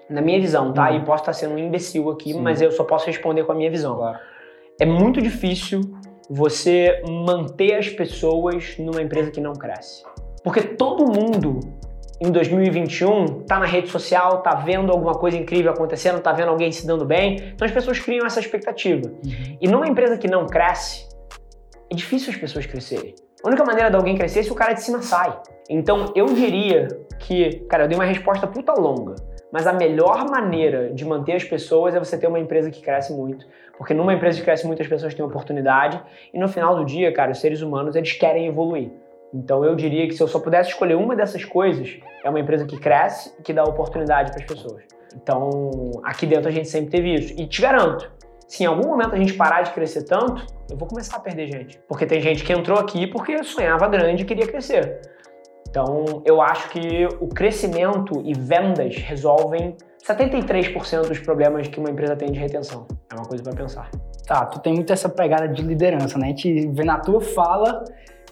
na 0.09 0.21
minha 0.21 0.39
visão, 0.39 0.73
tá? 0.73 0.89
Uhum. 0.89 0.97
E 0.97 1.05
posso 1.05 1.21
estar 1.23 1.33
sendo 1.33 1.53
um 1.55 1.57
imbecil 1.57 2.09
aqui, 2.09 2.33
Sim. 2.33 2.41
mas 2.41 2.61
eu 2.61 2.71
só 2.71 2.83
posso 2.83 3.05
responder 3.07 3.43
com 3.45 3.51
a 3.51 3.55
minha 3.55 3.69
visão. 3.71 3.95
Claro. 3.95 4.19
É 4.79 4.85
muito 4.85 5.21
difícil 5.21 5.81
você 6.29 7.01
manter 7.09 7.75
as 7.75 7.89
pessoas 7.89 8.77
numa 8.77 9.01
empresa 9.01 9.31
que 9.31 9.41
não 9.41 9.53
cresce. 9.53 10.03
Porque 10.43 10.61
todo 10.61 11.05
mundo 11.05 11.59
em 12.21 12.31
2021 12.31 13.43
tá 13.45 13.59
na 13.59 13.65
rede 13.65 13.87
social, 13.89 14.41
tá 14.41 14.53
vendo 14.55 14.91
alguma 14.91 15.13
coisa 15.13 15.37
incrível 15.37 15.71
acontecendo, 15.71 16.19
tá 16.21 16.33
vendo 16.33 16.49
alguém 16.49 16.71
se 16.71 16.85
dando 16.85 17.05
bem, 17.05 17.35
então 17.53 17.65
as 17.65 17.71
pessoas 17.71 17.97
criam 17.99 18.25
essa 18.25 18.39
expectativa. 18.39 19.09
E 19.59 19.67
numa 19.67 19.87
empresa 19.87 20.17
que 20.17 20.27
não 20.27 20.45
cresce, 20.45 21.07
é 21.89 21.95
difícil 21.95 22.31
as 22.31 22.37
pessoas 22.37 22.65
crescerem. 22.65 23.15
A 23.43 23.47
única 23.47 23.63
maneira 23.63 23.89
de 23.89 23.95
alguém 23.95 24.17
crescer 24.17 24.41
é 24.41 24.43
se 24.43 24.51
o 24.51 24.55
cara 24.55 24.73
de 24.73 24.81
cima 24.81 25.01
sai. 25.01 25.39
Então 25.69 26.11
eu 26.13 26.25
diria 26.25 26.87
que, 27.19 27.59
cara, 27.69 27.83
eu 27.83 27.87
dei 27.87 27.97
uma 27.97 28.05
resposta 28.05 28.45
puta 28.45 28.73
longa, 28.73 29.15
Mas 29.51 29.65
a 29.65 29.73
melhor 29.73 30.29
maneira 30.29 30.93
de 30.93 31.05
manter 31.05 31.33
as 31.33 31.43
pessoas 31.43 31.95
é 31.95 31.99
você 31.99 32.17
ter 32.17 32.27
uma 32.27 32.39
empresa 32.39 32.69
que 32.69 32.81
cresce 32.81 33.13
muito. 33.13 33.47
Porque 33.77 33.93
numa 33.93 34.13
empresa 34.13 34.37
que 34.37 34.43
cresce 34.43 34.67
muito, 34.67 34.81
as 34.81 34.87
pessoas 34.87 35.13
têm 35.13 35.25
oportunidade. 35.25 36.01
E 36.33 36.37
no 36.37 36.47
final 36.47 36.75
do 36.75 36.85
dia, 36.85 37.11
cara, 37.13 37.31
os 37.31 37.39
seres 37.39 37.61
humanos, 37.61 37.95
eles 37.95 38.11
querem 38.11 38.45
evoluir. 38.45 38.91
Então 39.33 39.63
eu 39.63 39.75
diria 39.75 40.05
que 40.07 40.13
se 40.13 40.21
eu 40.21 40.27
só 40.27 40.39
pudesse 40.39 40.71
escolher 40.71 40.95
uma 40.95 41.15
dessas 41.15 41.45
coisas, 41.45 41.97
é 42.23 42.29
uma 42.29 42.39
empresa 42.39 42.65
que 42.65 42.77
cresce 42.77 43.33
e 43.39 43.41
que 43.41 43.53
dá 43.53 43.63
oportunidade 43.63 44.31
para 44.31 44.41
as 44.41 44.47
pessoas. 44.47 44.83
Então, 45.15 45.71
aqui 46.03 46.25
dentro 46.25 46.49
a 46.49 46.51
gente 46.51 46.67
sempre 46.67 46.91
teve 46.91 47.13
isso. 47.13 47.33
E 47.39 47.47
te 47.47 47.61
garanto, 47.61 48.11
se 48.47 48.63
em 48.63 48.65
algum 48.67 48.87
momento 48.87 49.15
a 49.15 49.17
gente 49.17 49.33
parar 49.33 49.61
de 49.61 49.71
crescer 49.71 50.03
tanto, 50.03 50.45
eu 50.69 50.77
vou 50.77 50.87
começar 50.87 51.17
a 51.17 51.19
perder 51.19 51.47
gente. 51.47 51.79
Porque 51.87 52.05
tem 52.05 52.21
gente 52.21 52.43
que 52.43 52.53
entrou 52.53 52.77
aqui 52.77 53.07
porque 53.07 53.43
sonhava 53.43 53.87
grande 53.87 54.23
e 54.23 54.25
queria 54.25 54.47
crescer. 54.47 55.01
Então, 55.67 56.23
eu 56.25 56.41
acho 56.41 56.69
que 56.69 57.07
o 57.19 57.27
crescimento 57.27 58.21
e 58.25 58.33
vendas 58.33 58.95
resolvem 58.97 59.75
73% 60.07 61.07
dos 61.07 61.19
problemas 61.19 61.67
que 61.67 61.79
uma 61.79 61.89
empresa 61.89 62.15
tem 62.15 62.31
de 62.31 62.39
retenção. 62.39 62.87
É 63.11 63.15
uma 63.15 63.25
coisa 63.25 63.43
para 63.43 63.53
pensar. 63.53 63.89
Tá, 64.25 64.45
tu 64.45 64.59
tem 64.59 64.73
muito 64.73 64.91
essa 64.93 65.09
pegada 65.09 65.47
de 65.47 65.61
liderança, 65.61 66.17
né? 66.17 66.27
A 66.27 66.29
gente 66.29 66.67
vê 66.69 66.83
na 66.83 66.99
tua 66.99 67.21
fala 67.21 67.83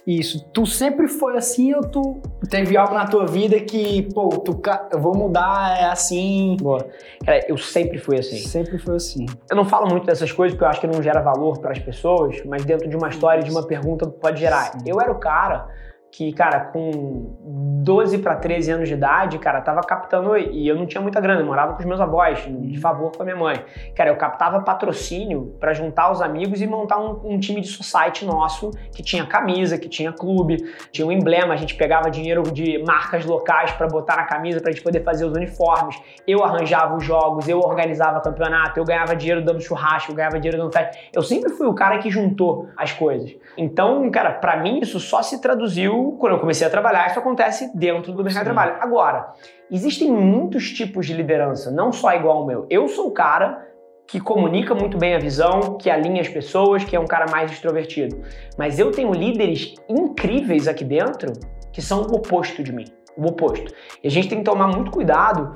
isso. 0.08 0.42
Tu 0.52 0.64
sempre 0.64 1.06
foi 1.06 1.36
assim 1.36 1.74
ou 1.74 1.82
tu 1.82 2.20
teve 2.48 2.76
algo 2.76 2.94
na 2.94 3.06
tua 3.06 3.26
vida 3.26 3.60
que, 3.60 4.02
pô, 4.14 4.28
tu, 4.28 4.58
eu 4.90 4.98
vou 4.98 5.14
mudar, 5.14 5.78
é 5.78 5.84
assim? 5.84 6.56
Boa. 6.60 6.86
Cara, 7.24 7.44
eu 7.46 7.58
sempre 7.58 7.98
fui 7.98 8.18
assim. 8.18 8.38
Sempre 8.38 8.78
foi 8.78 8.96
assim. 8.96 9.26
Eu 9.50 9.56
não 9.56 9.66
falo 9.66 9.86
muito 9.86 10.06
dessas 10.06 10.32
coisas 10.32 10.54
porque 10.54 10.64
eu 10.64 10.68
acho 10.68 10.80
que 10.80 10.86
não 10.86 11.02
gera 11.02 11.20
valor 11.20 11.58
para 11.58 11.72
as 11.72 11.78
pessoas, 11.78 12.42
mas 12.46 12.64
dentro 12.64 12.88
de 12.88 12.96
uma 12.96 13.08
história, 13.08 13.42
de 13.42 13.50
uma 13.50 13.66
pergunta, 13.66 14.08
pode 14.08 14.40
gerar. 14.40 14.78
Eu 14.86 14.98
era 14.98 15.12
o 15.12 15.18
cara 15.20 15.68
que, 16.10 16.32
cara, 16.32 16.60
com 16.60 17.36
12 17.84 18.18
para 18.18 18.34
13 18.36 18.72
anos 18.72 18.88
de 18.88 18.94
idade, 18.94 19.38
cara, 19.38 19.60
tava 19.60 19.80
captando 19.82 20.36
e 20.36 20.66
eu 20.66 20.74
não 20.74 20.86
tinha 20.86 21.00
muita 21.00 21.20
grana, 21.20 21.40
eu 21.40 21.46
morava 21.46 21.74
com 21.74 21.80
os 21.80 21.84
meus 21.84 22.00
avós, 22.00 22.40
de 22.40 22.50
uhum. 22.50 22.80
favor 22.80 23.12
com 23.12 23.22
a 23.22 23.24
minha 23.24 23.36
mãe. 23.36 23.62
Cara, 23.94 24.10
eu 24.10 24.16
captava 24.16 24.60
patrocínio 24.60 25.54
para 25.60 25.74
juntar 25.74 26.10
os 26.10 26.22
amigos 26.22 26.60
e 26.60 26.66
montar 26.66 26.98
um, 26.98 27.34
um, 27.34 27.38
time 27.38 27.60
de 27.60 27.68
society 27.68 28.24
nosso 28.24 28.70
que 28.92 29.02
tinha 29.02 29.26
camisa, 29.26 29.78
que 29.78 29.88
tinha 29.88 30.12
clube, 30.12 30.56
tinha 30.90 31.06
um 31.06 31.12
emblema, 31.12 31.52
a 31.52 31.56
gente 31.56 31.74
pegava 31.74 32.10
dinheiro 32.10 32.42
de 32.42 32.82
marcas 32.84 33.24
locais 33.24 33.70
para 33.72 33.86
botar 33.86 34.16
na 34.16 34.24
camisa 34.24 34.60
pra 34.60 34.72
gente 34.72 34.82
poder 34.82 35.04
fazer 35.04 35.24
os 35.24 35.32
uniformes. 35.32 36.00
Eu 36.26 36.42
arranjava 36.42 36.96
os 36.96 37.04
jogos, 37.04 37.48
eu 37.48 37.58
organizava 37.60 38.20
campeonato, 38.20 38.80
eu 38.80 38.84
ganhava 38.84 39.14
dinheiro 39.14 39.44
dando 39.44 39.60
churrasco, 39.60 40.12
eu 40.12 40.16
ganhava 40.16 40.38
dinheiro 40.38 40.58
dando 40.58 40.72
festa. 40.72 40.96
Eu 41.12 41.22
sempre 41.22 41.50
fui 41.50 41.66
o 41.66 41.74
cara 41.74 41.98
que 41.98 42.10
juntou 42.10 42.68
as 42.76 42.92
coisas. 42.92 43.34
Então, 43.56 44.10
cara, 44.10 44.32
para 44.32 44.56
mim 44.56 44.80
isso 44.80 44.98
só 44.98 45.22
se 45.22 45.40
traduziu 45.40 45.97
quando 46.18 46.34
eu 46.34 46.38
comecei 46.40 46.66
a 46.66 46.70
trabalhar, 46.70 47.08
isso 47.08 47.18
acontece 47.18 47.70
dentro 47.76 48.12
do 48.12 48.24
mercado 48.24 48.44
Sim. 48.44 48.50
de 48.50 48.54
trabalho. 48.54 48.76
Agora, 48.80 49.32
existem 49.70 50.10
muitos 50.10 50.70
tipos 50.72 51.06
de 51.06 51.14
liderança, 51.14 51.70
não 51.70 51.92
só 51.92 52.12
igual 52.14 52.38
ao 52.38 52.46
meu. 52.46 52.66
Eu 52.70 52.88
sou 52.88 53.08
o 53.08 53.12
cara 53.12 53.66
que 54.06 54.18
comunica 54.18 54.74
muito 54.74 54.96
bem 54.96 55.14
a 55.14 55.18
visão, 55.18 55.76
que 55.76 55.90
alinha 55.90 56.22
as 56.22 56.28
pessoas, 56.28 56.82
que 56.82 56.96
é 56.96 57.00
um 57.00 57.06
cara 57.06 57.26
mais 57.30 57.52
extrovertido. 57.52 58.22
Mas 58.56 58.78
eu 58.78 58.90
tenho 58.90 59.12
líderes 59.12 59.74
incríveis 59.88 60.66
aqui 60.66 60.82
dentro 60.82 61.32
que 61.72 61.82
são 61.82 62.02
o 62.02 62.16
oposto 62.16 62.62
de 62.62 62.72
mim, 62.72 62.86
o 63.16 63.26
oposto. 63.26 63.72
E 64.02 64.08
a 64.08 64.10
gente 64.10 64.28
tem 64.28 64.38
que 64.38 64.44
tomar 64.44 64.68
muito 64.68 64.90
cuidado 64.90 65.52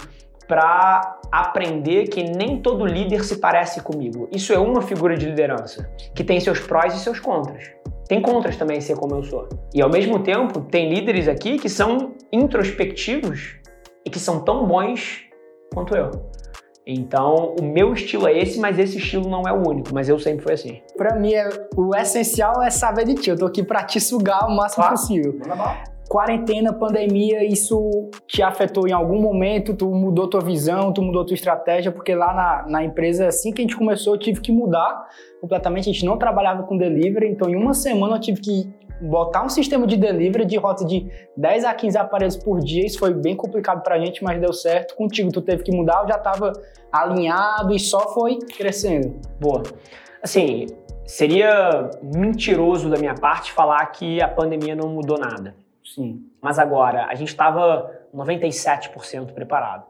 para 0.46 1.18
aprender 1.32 2.08
que 2.08 2.22
nem 2.22 2.60
todo 2.60 2.84
líder 2.84 3.24
se 3.24 3.38
parece 3.38 3.80
comigo. 3.80 4.28
Isso 4.30 4.52
é 4.52 4.58
uma 4.58 4.82
figura 4.82 5.16
de 5.16 5.24
liderança 5.24 5.90
que 6.14 6.22
tem 6.22 6.38
seus 6.38 6.60
prós 6.60 6.94
e 6.94 6.98
seus 6.98 7.18
contras. 7.18 7.72
Tem 8.06 8.20
contras 8.20 8.56
também 8.56 8.80
ser 8.80 8.96
como 8.96 9.14
eu 9.14 9.22
sou. 9.22 9.48
E 9.74 9.80
ao 9.80 9.90
mesmo 9.90 10.18
tempo, 10.20 10.60
tem 10.60 10.92
líderes 10.92 11.28
aqui 11.28 11.58
que 11.58 11.68
são 11.68 12.14
introspectivos 12.32 13.56
e 14.04 14.10
que 14.10 14.18
são 14.18 14.40
tão 14.44 14.66
bons 14.66 15.24
quanto 15.72 15.96
eu. 15.96 16.10
Então, 16.84 17.54
o 17.60 17.64
meu 17.64 17.92
estilo 17.92 18.26
é 18.26 18.36
esse, 18.36 18.58
mas 18.58 18.76
esse 18.78 18.98
estilo 18.98 19.28
não 19.28 19.42
é 19.42 19.52
o 19.52 19.68
único, 19.68 19.94
mas 19.94 20.08
eu 20.08 20.18
sempre 20.18 20.42
fui 20.42 20.52
assim. 20.52 20.82
Para 20.96 21.14
mim, 21.14 21.32
é, 21.32 21.48
o 21.76 21.94
essencial 21.94 22.60
é 22.60 22.70
saber 22.70 23.04
de 23.04 23.14
ti. 23.14 23.30
Eu 23.30 23.38
tô 23.38 23.46
aqui 23.46 23.62
para 23.62 23.84
te 23.84 24.00
sugar 24.00 24.48
o 24.48 24.56
máximo 24.56 24.82
claro. 24.82 24.96
possível 24.96 25.38
quarentena, 26.12 26.74
pandemia, 26.74 27.42
isso 27.42 28.10
te 28.26 28.42
afetou 28.42 28.86
em 28.86 28.92
algum 28.92 29.18
momento? 29.18 29.74
Tu 29.74 29.86
mudou 29.86 30.28
tua 30.28 30.42
visão, 30.42 30.92
tu 30.92 31.00
mudou 31.00 31.24
tua 31.24 31.32
estratégia? 31.32 31.90
Porque 31.90 32.14
lá 32.14 32.34
na, 32.34 32.70
na 32.70 32.84
empresa, 32.84 33.28
assim 33.28 33.50
que 33.50 33.62
a 33.62 33.64
gente 33.64 33.74
começou, 33.74 34.12
eu 34.14 34.18
tive 34.18 34.42
que 34.42 34.52
mudar 34.52 35.08
completamente. 35.40 35.88
A 35.88 35.92
gente 35.94 36.04
não 36.04 36.18
trabalhava 36.18 36.64
com 36.64 36.76
delivery, 36.76 37.30
então 37.30 37.48
em 37.48 37.56
uma 37.56 37.72
semana 37.72 38.16
eu 38.16 38.20
tive 38.20 38.42
que 38.42 38.70
botar 39.00 39.42
um 39.42 39.48
sistema 39.48 39.86
de 39.86 39.96
delivery 39.96 40.44
de 40.44 40.58
rota 40.58 40.84
de 40.84 41.10
10 41.34 41.64
a 41.64 41.72
15 41.72 41.96
aparelhos 41.96 42.36
por 42.36 42.60
dia. 42.60 42.84
Isso 42.84 42.98
foi 42.98 43.14
bem 43.14 43.34
complicado 43.34 43.82
pra 43.82 43.98
gente, 43.98 44.22
mas 44.22 44.38
deu 44.38 44.52
certo. 44.52 44.94
Contigo, 44.94 45.32
tu 45.32 45.40
teve 45.40 45.62
que 45.62 45.74
mudar, 45.74 46.02
eu 46.02 46.08
já 46.08 46.18
tava 46.18 46.52
alinhado 46.92 47.74
e 47.74 47.80
só 47.80 48.12
foi 48.12 48.38
crescendo. 48.38 49.18
Boa. 49.40 49.62
Assim, 50.22 50.66
seria 51.06 51.88
mentiroso 52.02 52.90
da 52.90 52.98
minha 52.98 53.14
parte 53.14 53.50
falar 53.50 53.86
que 53.86 54.20
a 54.20 54.28
pandemia 54.28 54.76
não 54.76 54.90
mudou 54.90 55.18
nada. 55.18 55.61
Sim. 55.84 56.24
Mas 56.40 56.58
agora, 56.58 57.06
a 57.06 57.14
gente 57.14 57.28
estava 57.28 57.90
97% 58.14 59.32
preparado. 59.32 59.84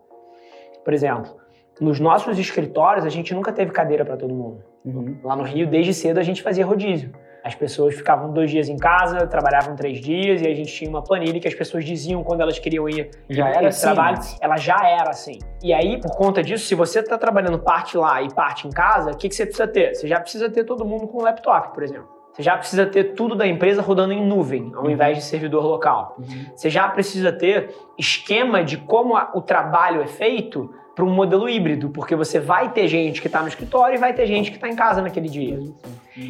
Por 0.85 0.93
exemplo, 0.93 1.37
nos 1.81 2.01
nossos 2.01 2.39
escritórios, 2.39 3.05
a 3.05 3.09
gente 3.09 3.35
nunca 3.35 3.53
teve 3.53 3.73
cadeira 3.73 4.05
para 4.05 4.17
todo 4.17 4.35
mundo. 4.35 4.65
Uhum. 4.85 5.19
Lá 5.23 5.37
no 5.37 5.43
Rio, 5.43 5.67
desde 5.67 5.95
cedo, 5.95 6.19
a 6.19 6.23
gente 6.23 6.43
fazia 6.43 6.65
rodízio. 6.65 7.13
As 7.45 7.57
pessoas 7.57 7.97
ficavam 7.97 8.33
dois 8.33 8.51
dias 8.53 8.69
em 8.69 8.77
casa, 8.77 9.27
trabalhavam 9.27 9.75
três 9.75 10.01
dias, 10.01 10.41
e 10.43 10.47
a 10.47 10.55
gente 10.55 10.73
tinha 10.73 10.89
uma 10.89 11.03
planilha 11.03 11.41
que 11.41 11.49
as 11.49 11.55
pessoas 11.55 11.85
diziam 11.85 12.23
quando 12.23 12.41
elas 12.41 12.59
queriam 12.59 12.89
ir 12.89 13.11
já 13.29 13.49
era 13.49 13.69
assim, 13.69 13.83
trabalho. 13.83 14.19
Ela 14.41 14.57
já 14.57 14.79
era 14.89 15.11
assim. 15.11 15.41
E 15.61 15.73
aí, 15.73 16.01
por 16.01 16.17
conta 16.17 16.41
disso, 16.41 16.67
se 16.67 16.75
você 16.77 17.01
está 17.01 17.19
trabalhando 17.19 17.59
parte 17.59 17.97
lá 17.97 18.23
e 18.23 18.33
parte 18.33 18.69
em 18.69 18.71
casa, 18.71 19.11
o 19.11 19.17
que, 19.17 19.29
que 19.29 19.35
você 19.35 19.45
precisa 19.45 19.67
ter? 19.67 19.95
Você 19.95 20.07
já 20.07 20.21
precisa 20.21 20.49
ter 20.49 20.63
todo 20.63 20.85
mundo 20.85 21.09
com 21.09 21.21
laptop, 21.21 21.75
por 21.75 21.83
exemplo. 21.83 22.22
Você 22.33 22.43
já 22.43 22.57
precisa 22.57 22.87
ter 22.87 23.15
tudo 23.15 23.35
da 23.35 23.47
empresa 23.47 23.83
rodando 23.83 24.13
em 24.13 24.25
nuvem, 24.25 24.73
ao 24.75 24.91
invés 24.91 25.19
de 25.19 25.25
servidor 25.25 25.65
local. 25.65 26.17
Uhum. 26.19 26.47
Você 26.57 26.71
já 26.71 26.89
precisa 26.89 27.31
ter 27.31 27.75
esquema 27.99 28.65
de 28.65 28.79
como 28.79 29.17
a, 29.17 29.31
o 29.35 29.43
trabalho 29.43 30.01
é 30.01 30.07
feito 30.07 30.73
para 30.95 31.05
um 31.05 31.11
modelo 31.11 31.49
híbrido, 31.49 31.91
porque 31.91 32.15
você 32.15 32.39
vai 32.39 32.71
ter 32.71 32.87
gente 32.89 33.21
que 33.21 33.27
está 33.27 33.41
no 33.41 33.49
escritório 33.49 33.97
e 33.97 33.99
vai 33.99 34.13
ter 34.13 34.27
gente 34.27 34.51
que 34.51 34.57
está 34.57 34.69
em 34.69 34.77
casa 34.77 35.01
naquele 35.01 35.29
dia. 35.29 35.59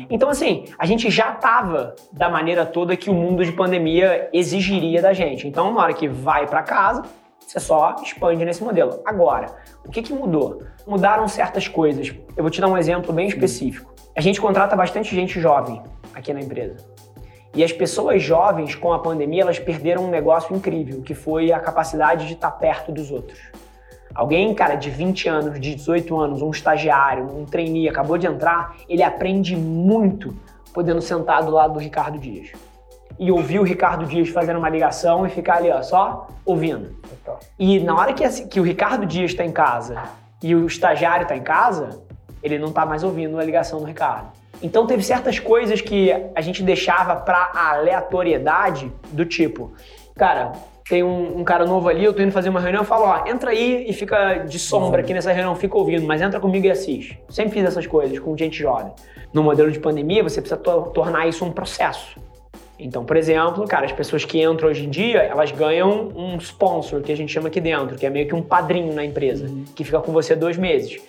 Então, 0.09 0.29
assim, 0.29 0.65
a 0.79 0.87
gente 0.87 1.11
já 1.11 1.33
estava 1.33 1.95
da 2.13 2.29
maneira 2.29 2.65
toda 2.65 2.97
que 2.97 3.11
o 3.11 3.15
mundo 3.15 3.45
de 3.45 3.53
pandemia 3.53 4.29
exigiria 4.33 5.03
da 5.03 5.13
gente. 5.13 5.49
Então, 5.49 5.73
na 5.73 5.83
hora 5.83 5.93
que 5.93 6.07
vai 6.07 6.47
para 6.47 6.63
casa, 6.63 7.03
você 7.53 7.61
só 7.61 7.97
expande 8.03 8.43
nesse 8.47 8.65
modelo. 8.65 9.03
Agora, 9.05 9.55
o 9.85 9.91
que, 9.91 10.01
que 10.01 10.15
mudou? 10.15 10.63
Mudaram 10.87 11.29
certas 11.29 11.69
coisas. 11.69 12.15
Eu 12.35 12.43
vou 12.43 12.51
te 12.51 12.63
dar 12.63 12.67
um 12.67 12.79
exemplo 12.79 13.13
bem 13.13 13.29
específico. 13.29 13.93
A 14.17 14.23
gente 14.23 14.41
contrata 14.41 14.75
bastante 14.75 15.15
gente 15.15 15.39
jovem 15.39 15.83
aqui 16.15 16.33
na 16.33 16.41
empresa. 16.41 16.79
E 17.55 17.63
as 17.63 17.71
pessoas 17.71 18.23
jovens, 18.23 18.75
com 18.75 18.91
a 18.91 18.99
pandemia, 18.99 19.43
elas 19.43 19.59
perderam 19.59 20.07
um 20.07 20.09
negócio 20.09 20.57
incrível, 20.57 21.03
que 21.03 21.15
foi 21.15 21.53
a 21.53 21.61
capacidade 21.61 22.27
de 22.27 22.33
estar 22.33 22.53
perto 22.53 22.91
dos 22.91 23.11
outros. 23.11 23.39
Alguém, 24.15 24.55
cara, 24.55 24.75
de 24.75 24.89
20 24.89 25.29
anos, 25.29 25.61
de 25.61 25.75
18 25.75 26.19
anos, 26.19 26.41
um 26.41 26.51
estagiário, 26.51 27.27
um 27.37 27.45
trainee, 27.45 27.87
acabou 27.87 28.17
de 28.17 28.27
entrar, 28.27 28.77
ele 28.89 29.03
aprende 29.03 29.55
muito 29.55 30.35
podendo 30.73 31.03
sentar 31.03 31.45
do 31.45 31.51
lado 31.51 31.75
do 31.75 31.79
Ricardo 31.79 32.19
Dias. 32.19 32.51
E 33.23 33.31
ouvir 33.31 33.61
o 33.61 33.63
Ricardo 33.63 34.05
Dias 34.05 34.31
fazendo 34.31 34.59
uma 34.59 34.69
ligação 34.69 35.25
e 35.25 35.31
ficar 35.31 35.59
ali, 35.59 35.71
ó, 35.71 35.81
só 35.81 36.27
ouvindo. 36.45 36.97
E 37.57 37.79
na 37.79 37.95
hora 37.95 38.13
que, 38.13 38.29
que 38.47 38.59
o 38.59 38.65
Ricardo 38.65 39.07
Dias 39.07 39.31
está 39.31 39.45
em 39.45 39.53
casa 39.53 40.03
e 40.43 40.57
o 40.57 40.67
estagiário 40.67 41.23
está 41.23 41.37
em 41.37 41.43
casa, 41.43 42.03
ele 42.43 42.59
não 42.59 42.69
está 42.69 42.85
mais 42.85 43.05
ouvindo 43.05 43.39
a 43.39 43.45
ligação 43.45 43.79
do 43.79 43.85
Ricardo. 43.85 44.33
Então 44.61 44.89
teve 44.89 45.05
certas 45.05 45.39
coisas 45.39 45.81
que 45.81 46.11
a 46.35 46.41
gente 46.41 46.65
deixava 46.65 47.15
para 47.15 47.53
aleatoriedade 47.55 48.93
do 49.13 49.25
tipo, 49.25 49.73
cara, 50.17 50.51
tem 50.89 51.05
um, 51.05 51.39
um, 51.39 51.45
cara 51.45 51.65
novo 51.65 51.89
ali, 51.89 52.05
eu 52.05 52.13
tô 52.13 52.23
indo 52.23 52.33
fazer 52.33 52.49
uma 52.49 52.61
reunião, 52.61 52.83
eu 52.83 52.87
falo, 52.87 53.05
ó, 53.05 53.25
entra 53.27 53.51
aí 53.51 53.87
e 53.89 53.93
fica 53.93 54.39
de 54.39 54.59
sombra 54.59 55.01
aqui 55.01 55.15
nessa 55.15 55.31
reunião, 55.31 55.55
fica 55.55 55.79
ouvindo, 55.79 56.05
mas 56.07 56.21
entra 56.21 56.41
comigo 56.41 56.67
e 56.67 56.71
assiste. 56.73 57.21
Sempre 57.29 57.53
fiz 57.53 57.65
essas 57.65 57.87
coisas 57.87 58.19
com 58.19 58.37
gente 58.37 58.59
jovem. 58.59 58.93
No 59.33 59.43
modelo 59.45 59.71
de 59.71 59.79
pandemia, 59.79 60.23
você 60.25 60.41
precisa 60.41 60.61
to 60.61 60.91
tornar 60.93 61.29
isso 61.29 61.45
um 61.45 61.53
processo. 61.53 62.21
Então, 62.85 63.05
por 63.05 63.17
exemplo, 63.17 63.65
cara, 63.69 63.87
as 63.87 63.93
pessoas 63.93 64.25
que 64.25 64.43
entram 64.43 64.69
hoje 64.69 64.85
em 64.87 64.91
dia, 64.91 65.19
elas 65.23 65.53
ganham 65.53 66.09
um 66.17 66.37
sponsor, 66.39 67.01
que 67.01 67.13
a 67.13 67.17
gente 67.17 67.33
chama 67.33 67.47
aqui 67.47 67.61
dentro, 67.61 67.97
que 67.97 68.05
é 68.05 68.11
meio 68.11 68.27
que 68.27 68.35
um 68.35 68.43
padrinho 68.43 68.93
na 68.93 69.05
empresa, 69.05 69.47
uhum. 69.47 69.65
que 69.75 69.85
fica 69.85 70.01
com 70.01 70.11
você 70.11 70.35
dois 70.35 70.57
meses. 70.57 71.01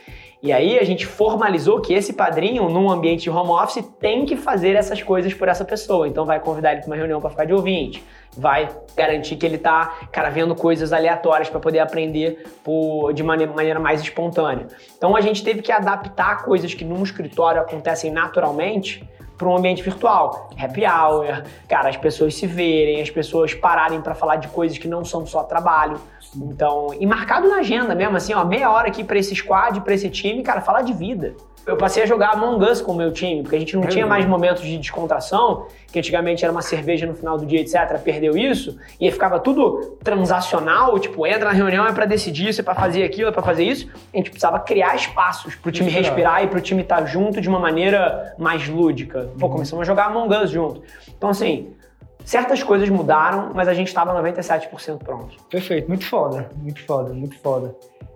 E 0.43 0.51
aí 0.51 0.77
a 0.77 0.83
gente 0.83 1.05
formalizou 1.05 1.81
que 1.81 1.93
esse 1.93 2.13
padrinho, 2.13 2.69
num 2.69 2.91
ambiente 2.91 3.23
de 3.23 3.29
home 3.29 3.49
office, 3.49 3.83
tem 3.99 4.25
que 4.25 4.35
fazer 4.35 4.75
essas 4.75 5.01
coisas 5.01 5.33
por 5.33 5.47
essa 5.47 5.65
pessoa. 5.65 6.07
Então 6.07 6.25
vai 6.25 6.39
convidar 6.39 6.73
ele 6.73 6.81
para 6.81 6.87
uma 6.87 6.95
reunião 6.95 7.19
para 7.19 7.29
ficar 7.29 7.45
de 7.45 7.53
ouvinte, 7.53 8.03
vai 8.37 8.69
garantir 8.95 9.37
que 9.37 9.45
ele 9.45 9.57
tá, 9.57 9.99
cara, 10.11 10.29
vendo 10.29 10.53
coisas 10.53 10.93
aleatórias 10.93 11.49
para 11.49 11.59
poder 11.59 11.79
aprender 11.79 12.43
por, 12.63 13.13
de 13.13 13.23
maneira, 13.23 13.51
maneira 13.51 13.79
mais 13.79 14.01
espontânea. 14.01 14.67
Então 14.95 15.15
a 15.15 15.21
gente 15.21 15.43
teve 15.43 15.61
que 15.61 15.71
adaptar 15.71 16.43
coisas 16.43 16.73
que 16.73 16.85
num 16.85 17.01
escritório 17.01 17.61
acontecem 17.61 18.11
naturalmente 18.11 19.07
para 19.37 19.47
um 19.47 19.57
ambiente 19.57 19.81
virtual. 19.83 20.49
Happy 20.57 20.85
hour, 20.85 21.43
cara, 21.67 21.89
as 21.89 21.97
pessoas 21.97 22.35
se 22.35 22.47
verem, 22.47 23.01
as 23.01 23.09
pessoas 23.09 23.53
pararem 23.53 24.01
para 24.01 24.15
falar 24.15 24.37
de 24.37 24.47
coisas 24.47 24.77
que 24.77 24.87
não 24.87 25.03
são 25.03 25.25
só 25.25 25.43
trabalho. 25.43 25.99
Então, 26.35 26.93
e 26.99 27.05
marcado 27.05 27.47
na 27.47 27.57
agenda 27.57 27.93
mesmo, 27.93 28.17
assim, 28.17 28.33
ó, 28.33 28.43
meia 28.43 28.69
hora 28.71 28.87
aqui 28.87 29.03
para 29.03 29.17
esse 29.17 29.35
squad, 29.35 29.81
para 29.81 29.93
esse 29.93 30.09
time, 30.09 30.41
cara, 30.41 30.61
falar 30.61 30.81
de 30.81 30.93
vida. 30.93 31.35
Eu 31.65 31.77
passei 31.77 32.03
a 32.03 32.05
jogar 32.05 32.31
Among 32.31 32.63
Us 32.65 32.81
com 32.81 32.91
o 32.91 32.95
meu 32.95 33.11
time, 33.11 33.41
porque 33.41 33.55
a 33.55 33.59
gente 33.59 33.75
não 33.75 33.87
tinha 33.87 34.05
mais 34.05 34.25
momentos 34.25 34.63
de 34.63 34.77
descontração, 34.77 35.67
que 35.91 35.97
antigamente 35.97 36.43
era 36.43 36.51
uma 36.51 36.61
cerveja 36.61 37.05
no 37.05 37.15
final 37.15 37.37
do 37.37 37.45
dia, 37.45 37.61
etc. 37.61 37.97
Perdeu 38.03 38.35
isso, 38.35 38.77
e 38.99 39.09
ficava 39.09 39.39
tudo 39.39 39.97
transacional, 40.03 40.99
tipo, 40.99 41.25
entra 41.25 41.45
na 41.45 41.51
reunião 41.51 41.87
é 41.87 41.93
para 41.93 42.05
decidir, 42.05 42.49
isso 42.49 42.59
é 42.59 42.63
para 42.63 42.75
fazer 42.75 43.03
aquilo, 43.03 43.29
é 43.29 43.31
para 43.31 43.41
fazer 43.41 43.63
isso. 43.63 43.89
A 44.13 44.17
gente 44.17 44.29
precisava 44.29 44.59
criar 44.59 44.95
espaços 44.95 45.55
pro 45.55 45.71
time 45.71 45.89
respirar 45.89 46.43
e 46.43 46.47
pro 46.47 46.59
time 46.59 46.81
estar 46.81 46.97
tá 46.97 47.05
junto 47.05 47.39
de 47.39 47.47
uma 47.47 47.59
maneira 47.59 48.35
mais 48.37 48.67
lúdica. 48.67 49.29
Pô, 49.39 49.49
começamos 49.49 49.83
a 49.83 49.85
jogar 49.85 50.07
Among 50.07 50.35
Us 50.35 50.49
junto. 50.49 50.81
Então, 51.17 51.29
assim, 51.29 51.73
certas 52.25 52.61
coisas 52.61 52.89
mudaram, 52.89 53.51
mas 53.53 53.69
a 53.69 53.73
gente 53.73 53.87
estava 53.87 54.13
97% 54.21 54.97
pronto. 54.97 55.37
Perfeito, 55.49 55.87
muito 55.87 56.05
foda, 56.05 56.49
muito 56.57 56.83
foda, 56.85 57.13
muito 57.13 57.39
foda. 57.39 57.73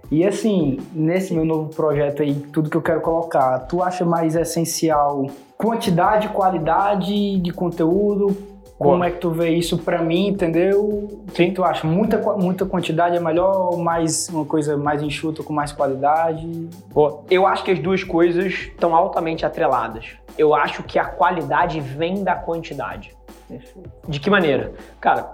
E 0.09 0.25
assim, 0.25 0.79
nesse 0.93 1.33
meu 1.33 1.43
novo 1.43 1.73
projeto 1.75 2.21
aí, 2.21 2.33
tudo 2.33 2.69
que 2.69 2.77
eu 2.77 2.81
quero 2.81 3.01
colocar, 3.01 3.59
tu 3.59 3.83
acha 3.83 4.05
mais 4.05 4.35
essencial 4.35 5.27
quantidade, 5.57 6.29
qualidade 6.29 7.39
de 7.39 7.51
conteúdo? 7.51 8.27
Boa. 8.79 8.91
Como 8.91 9.03
é 9.03 9.09
que 9.09 9.17
tu 9.17 9.31
vê 9.31 9.49
isso 9.49 9.79
para 9.79 10.01
mim, 10.03 10.27
entendeu? 10.27 10.83
O 10.83 11.31
que 11.33 11.51
tu 11.51 11.63
acha? 11.63 11.85
Muita, 11.85 12.17
muita 12.37 12.63
quantidade 12.65 13.17
é 13.17 13.19
melhor 13.19 13.73
ou 13.73 13.77
mais 13.77 14.29
uma 14.29 14.45
coisa 14.45 14.77
mais 14.77 15.01
enxuta 15.01 15.41
com 15.41 15.51
mais 15.51 15.71
qualidade? 15.71 16.45
Boa. 16.93 17.23
Eu 17.29 17.47
acho 17.47 17.63
que 17.63 17.71
as 17.71 17.79
duas 17.79 18.03
coisas 18.03 18.53
estão 18.53 18.95
altamente 18.95 19.45
atreladas. 19.45 20.11
Eu 20.37 20.53
acho 20.53 20.83
que 20.83 20.99
a 20.99 21.05
qualidade 21.05 21.81
vem 21.81 22.23
da 22.23 22.35
quantidade. 22.35 23.17
De 24.07 24.19
que 24.19 24.29
maneira? 24.29 24.73
Cara, 25.01 25.33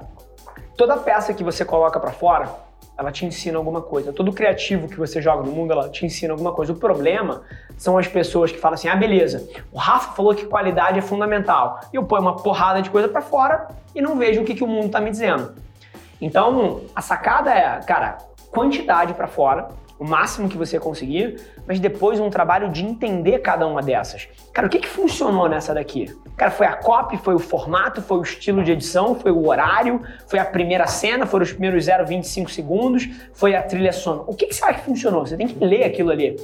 toda 0.78 0.96
peça 0.96 1.34
que 1.34 1.44
você 1.44 1.66
coloca 1.66 2.00
para 2.00 2.12
fora, 2.12 2.50
ela 2.98 3.12
te 3.12 3.26
ensina 3.26 3.58
alguma 3.58 3.82
coisa. 3.82 4.14
Todo 4.14 4.32
criativo 4.32 4.88
que 4.88 4.98
você 4.98 5.22
joga 5.22 5.44
no 5.44 5.52
mundo, 5.52 5.74
ela 5.74 5.90
te 5.90 6.06
ensina 6.06 6.34
alguma 6.34 6.52
coisa. 6.52 6.74
O 6.74 6.76
problema 6.76 7.42
são 7.78 7.98
as 7.98 8.08
pessoas 8.08 8.52
que 8.52 8.60
falam 8.60 8.76
assim: 8.76 8.88
ah, 8.88 8.96
beleza, 8.96 9.50
o 9.72 9.78
Rafa 9.78 10.14
falou 10.14 10.36
que 10.36 10.46
qualidade 10.46 11.00
é 11.00 11.02
fundamental. 11.02 11.80
E 11.92 11.96
eu 11.96 12.04
ponho 12.04 12.22
uma 12.22 12.36
porrada 12.36 12.82
de 12.82 12.90
coisa 12.90 13.08
para 13.08 13.22
fora 13.22 13.68
e 13.96 14.02
não 14.02 14.18
vejo 14.18 14.42
o 14.42 14.46
que, 14.46 14.56
que 14.56 14.64
o 14.64 14.68
mundo 14.68 14.90
tá 14.90 15.00
me 15.00 15.10
dizendo. 15.10 15.54
Então, 16.22 16.82
a 16.96 17.02
sacada 17.02 17.52
é, 17.52 17.80
cara, 17.82 18.18
quantidade 18.52 19.14
para 19.14 19.28
fora 19.28 19.68
o 20.00 20.06
máximo 20.06 20.50
que 20.50 20.58
você 20.58 20.80
conseguir, 20.80 21.40
mas 21.68 21.80
depois 21.80 22.20
um 22.20 22.30
trabalho 22.30 22.70
de 22.70 22.84
entender 22.84 23.40
cada 23.40 23.66
uma 23.66 23.82
dessas. 23.82 24.28
Cara, 24.52 24.68
o 24.68 24.70
que, 24.70 24.80
que 24.80 24.88
funcionou 24.88 25.48
nessa 25.48 25.74
daqui? 25.74 26.14
Cara, 26.36 26.50
foi 26.50 26.65
a 26.65 26.76
copy, 26.76 27.17
foi 27.17 27.36
o 27.36 27.39
formato, 27.39 28.02
foi 28.02 28.17
o 28.17 28.22
estilo 28.24 28.63
de 28.63 28.72
edição, 28.72 29.13
foi 29.13 29.32
o 29.32 29.48
horário, 29.48 30.02
foi 30.28 30.39
a 30.39 30.46
primeira 30.46 30.88
cena, 30.88 31.26
foram 31.26 31.43
os 31.43 31.52
primeiros 31.52 31.86
0,25 31.86 32.50
segundos, 32.50 33.08
foi 33.34 33.56
a 33.56 33.62
trilha 33.62 33.91
sonora. 33.91 34.24
O 34.28 34.36
que, 34.36 34.48
que 34.48 34.56
você 34.56 34.65
acha 34.65 34.80
que 34.80 34.86
funcionou? 34.86 35.26
Você 35.26 35.38
tem 35.38 35.48
que 35.48 35.63
ler 35.63 35.84
aquilo 35.84 36.10
ali. 36.10 36.36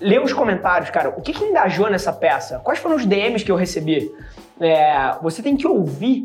Ler 0.00 0.22
os 0.22 0.32
comentários, 0.32 0.90
cara. 0.90 1.08
O 1.10 1.22
que, 1.22 1.32
que 1.32 1.44
engajou 1.44 1.90
nessa 1.90 2.12
peça? 2.12 2.60
Quais 2.60 2.78
foram 2.78 2.96
os 2.96 3.04
DMs 3.04 3.44
que 3.44 3.50
eu 3.50 3.56
recebi? 3.56 4.12
É, 4.60 5.16
você 5.20 5.42
tem 5.42 5.56
que 5.56 5.66
ouvir 5.66 6.24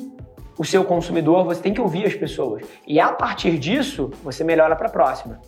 o 0.57 0.63
seu 0.63 0.83
consumidor, 0.83 1.43
você 1.43 1.61
tem 1.61 1.73
que 1.73 1.81
ouvir 1.81 2.05
as 2.05 2.13
pessoas. 2.13 2.63
E 2.85 2.99
a 2.99 3.11
partir 3.11 3.57
disso, 3.57 4.11
você 4.23 4.43
melhora 4.43 4.75
para 4.75 4.87
a 4.87 4.91
próxima. 4.91 5.39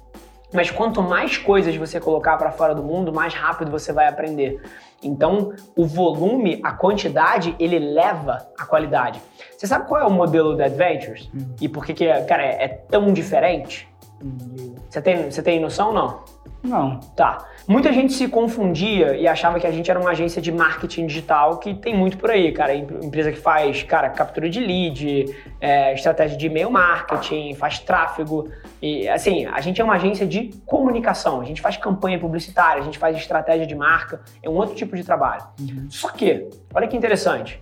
Mas 0.53 0.69
quanto 0.69 1.01
mais 1.01 1.37
coisas 1.37 1.75
você 1.75 1.99
colocar 1.99 2.37
para 2.37 2.51
fora 2.51 2.75
do 2.75 2.83
mundo, 2.83 3.11
mais 3.11 3.33
rápido 3.33 3.71
você 3.71 3.91
vai 3.91 4.07
aprender. 4.07 4.61
Então, 5.01 5.53
o 5.75 5.85
volume, 5.85 6.61
a 6.63 6.71
quantidade, 6.71 7.55
ele 7.59 7.79
leva 7.79 8.47
a 8.57 8.65
qualidade. 8.65 9.21
Você 9.57 9.67
sabe 9.67 9.87
qual 9.87 10.01
é 10.01 10.05
o 10.05 10.11
modelo 10.11 10.55
da 10.55 10.65
Adventures? 10.65 11.29
Uhum. 11.33 11.55
E 11.59 11.67
por 11.67 11.85
que, 11.85 11.93
que 11.93 12.07
cara, 12.23 12.43
é, 12.43 12.63
é 12.63 12.67
tão 12.67 13.11
diferente? 13.11 13.87
Uhum. 14.21 14.75
Você 14.89 15.01
tem, 15.01 15.31
você 15.31 15.41
tem 15.41 15.59
noção 15.59 15.87
ou 15.87 15.93
não? 15.93 16.19
Não. 16.63 16.99
Tá. 17.15 17.45
Muita 17.67 17.91
gente 17.91 18.13
se 18.13 18.27
confundia 18.27 19.17
e 19.17 19.27
achava 19.27 19.59
que 19.59 19.67
a 19.67 19.71
gente 19.71 19.91
era 19.91 19.99
uma 19.99 20.11
agência 20.11 20.41
de 20.41 20.51
marketing 20.51 21.07
digital 21.07 21.57
que 21.57 21.73
tem 21.73 21.95
muito 21.95 22.17
por 22.17 22.31
aí, 22.31 22.51
cara. 22.51 22.73
Empresa 22.73 23.31
que 23.31 23.39
faz, 23.39 23.83
cara, 23.83 24.09
captura 24.09 24.49
de 24.49 24.61
lead, 24.61 25.25
é, 25.59 25.93
estratégia 25.93 26.37
de 26.37 26.47
e-mail 26.47 26.71
marketing, 26.71 27.53
faz 27.55 27.79
tráfego. 27.79 28.49
E, 28.81 29.07
assim, 29.09 29.45
a 29.45 29.59
gente 29.59 29.81
é 29.81 29.83
uma 29.83 29.95
agência 29.95 30.25
de 30.25 30.51
comunicação. 30.65 31.41
A 31.41 31.45
gente 31.45 31.61
faz 31.61 31.75
campanha 31.75 32.17
publicitária, 32.17 32.81
a 32.81 32.85
gente 32.85 32.97
faz 32.97 33.17
estratégia 33.17 33.67
de 33.67 33.75
marca. 33.75 34.21
É 34.41 34.49
um 34.49 34.55
outro 34.55 34.75
tipo 34.75 34.95
de 34.95 35.03
trabalho. 35.03 35.43
Uhum. 35.59 35.87
Só 35.89 36.09
que, 36.09 36.47
olha 36.73 36.87
que 36.87 36.95
interessante 36.95 37.61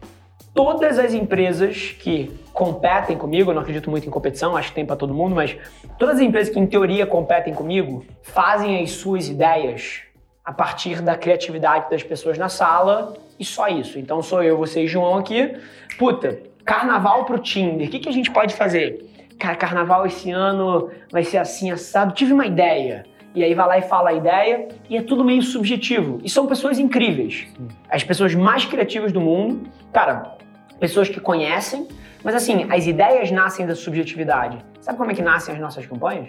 todas 0.54 1.00
as 1.00 1.14
empresas 1.14 1.96
que 2.00 2.32
competem 2.54 3.18
comigo, 3.18 3.52
eu 3.52 3.56
não 3.56 3.62
acredito 3.62 3.90
muito 3.90 4.08
em 4.08 4.12
competição, 4.12 4.56
acho 4.58 4.70
que 4.70 4.76
tem 4.76 4.86
para 4.86 4.96
todo 4.96 5.14
mundo, 5.14 5.36
mas 5.36 5.56
todas 5.98 6.16
as 6.16 6.22
empresas 6.22 6.54
que 6.54 6.60
em 6.60 6.68
teoria 6.68 7.06
competem 7.06 7.54
comigo 7.54 8.06
fazem 8.22 8.82
as 8.82 8.92
suas 8.92 9.30
ideias 9.30 10.02
a 10.44 10.52
partir 10.52 11.02
da 11.02 11.16
criatividade 11.16 11.90
das 11.90 12.04
pessoas 12.04 12.38
na 12.38 12.50
sala 12.50 13.14
e 13.40 13.46
só 13.46 13.68
isso. 13.68 13.98
Então 14.00 14.22
sou 14.22 14.44
eu, 14.44 14.58
você 14.58 14.84
e 14.84 14.88
João 14.88 15.18
aqui. 15.18 15.56
Puta, 15.98 16.40
carnaval 16.66 17.26
pro 17.26 17.40
Tinder, 17.40 17.88
o 17.88 17.92
que, 17.92 18.00
que 18.00 18.10
a 18.10 18.14
gente 18.14 18.32
pode 18.32 18.54
fazer? 18.56 19.08
Cara, 19.40 19.56
carnaval 19.56 20.06
esse 20.06 20.30
ano 20.30 20.90
vai 21.12 21.24
ser 21.24 21.38
assim, 21.38 21.72
assado. 21.72 22.14
Tive 22.14 22.34
uma 22.34 22.46
ideia 22.46 23.06
e 23.34 23.44
aí 23.44 23.54
vai 23.54 23.67
lá 23.67 23.78
e 23.78 23.82
fala 23.84 24.10
a 24.10 24.13
ideia, 24.13 24.67
e 24.89 24.98
é 24.98 25.02
tudo 25.02 25.24
meio 25.24 25.41
subjetivo. 25.41 26.20
E 26.24 26.30
são 26.30 26.48
pessoas 26.48 26.78
incríveis. 26.80 27.48
As 27.89 28.04
pessoas 28.04 28.36
mais 28.36 28.65
criativas 28.65 29.12
do 29.12 29.22
mundo. 29.22 29.70
Cara, 29.94 30.36
pessoas 30.80 31.08
que 31.10 31.20
conhecem, 31.20 31.88
mas 32.24 32.36
assim, 32.36 32.65
as 32.70 32.88
ideias 32.88 33.32
nascem 33.32 33.65
da 33.65 33.76
subjetividade. 33.76 34.58
Sabe 34.82 34.98
como 34.98 35.12
é 35.12 35.13
que 35.13 35.22
nascem 35.22 35.54
as 35.54 35.62
nossas 35.62 35.86
campanhas? 35.86 36.28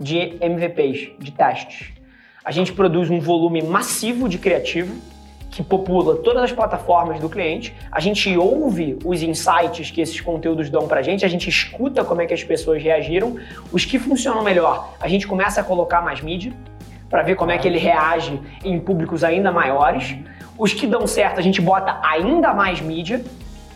De 0.00 0.36
MVPs, 0.40 1.12
de 1.18 1.32
testes. 1.32 1.92
A 2.44 2.50
gente 2.50 2.72
produz 2.72 3.08
um 3.08 3.20
volume 3.20 3.62
massivo 3.62 4.28
de 4.28 4.38
criativo 4.38 5.00
que 5.52 5.62
popula 5.62 6.16
todas 6.16 6.42
as 6.42 6.50
plataformas 6.50 7.20
do 7.20 7.28
cliente. 7.28 7.74
A 7.92 8.00
gente 8.00 8.34
ouve 8.36 8.98
os 9.04 9.22
insights 9.22 9.90
que 9.90 10.00
esses 10.00 10.18
conteúdos 10.20 10.70
dão 10.70 10.88
pra 10.88 11.02
gente, 11.02 11.24
a 11.26 11.28
gente 11.28 11.48
escuta 11.48 12.02
como 12.02 12.22
é 12.22 12.26
que 12.26 12.32
as 12.32 12.42
pessoas 12.42 12.82
reagiram. 12.82 13.36
Os 13.70 13.84
que 13.84 13.98
funcionam 13.98 14.42
melhor, 14.42 14.94
a 14.98 15.06
gente 15.06 15.26
começa 15.26 15.60
a 15.60 15.64
colocar 15.64 16.00
mais 16.00 16.22
mídia 16.22 16.52
para 17.10 17.22
ver 17.22 17.36
como 17.36 17.50
é 17.50 17.58
que 17.58 17.68
ele 17.68 17.78
reage 17.78 18.40
em 18.64 18.80
públicos 18.80 19.22
ainda 19.22 19.52
maiores. 19.52 20.16
Os 20.56 20.72
que 20.72 20.86
dão 20.86 21.06
certo, 21.06 21.38
a 21.38 21.42
gente 21.42 21.60
bota 21.60 22.00
ainda 22.02 22.54
mais 22.54 22.80
mídia 22.80 23.22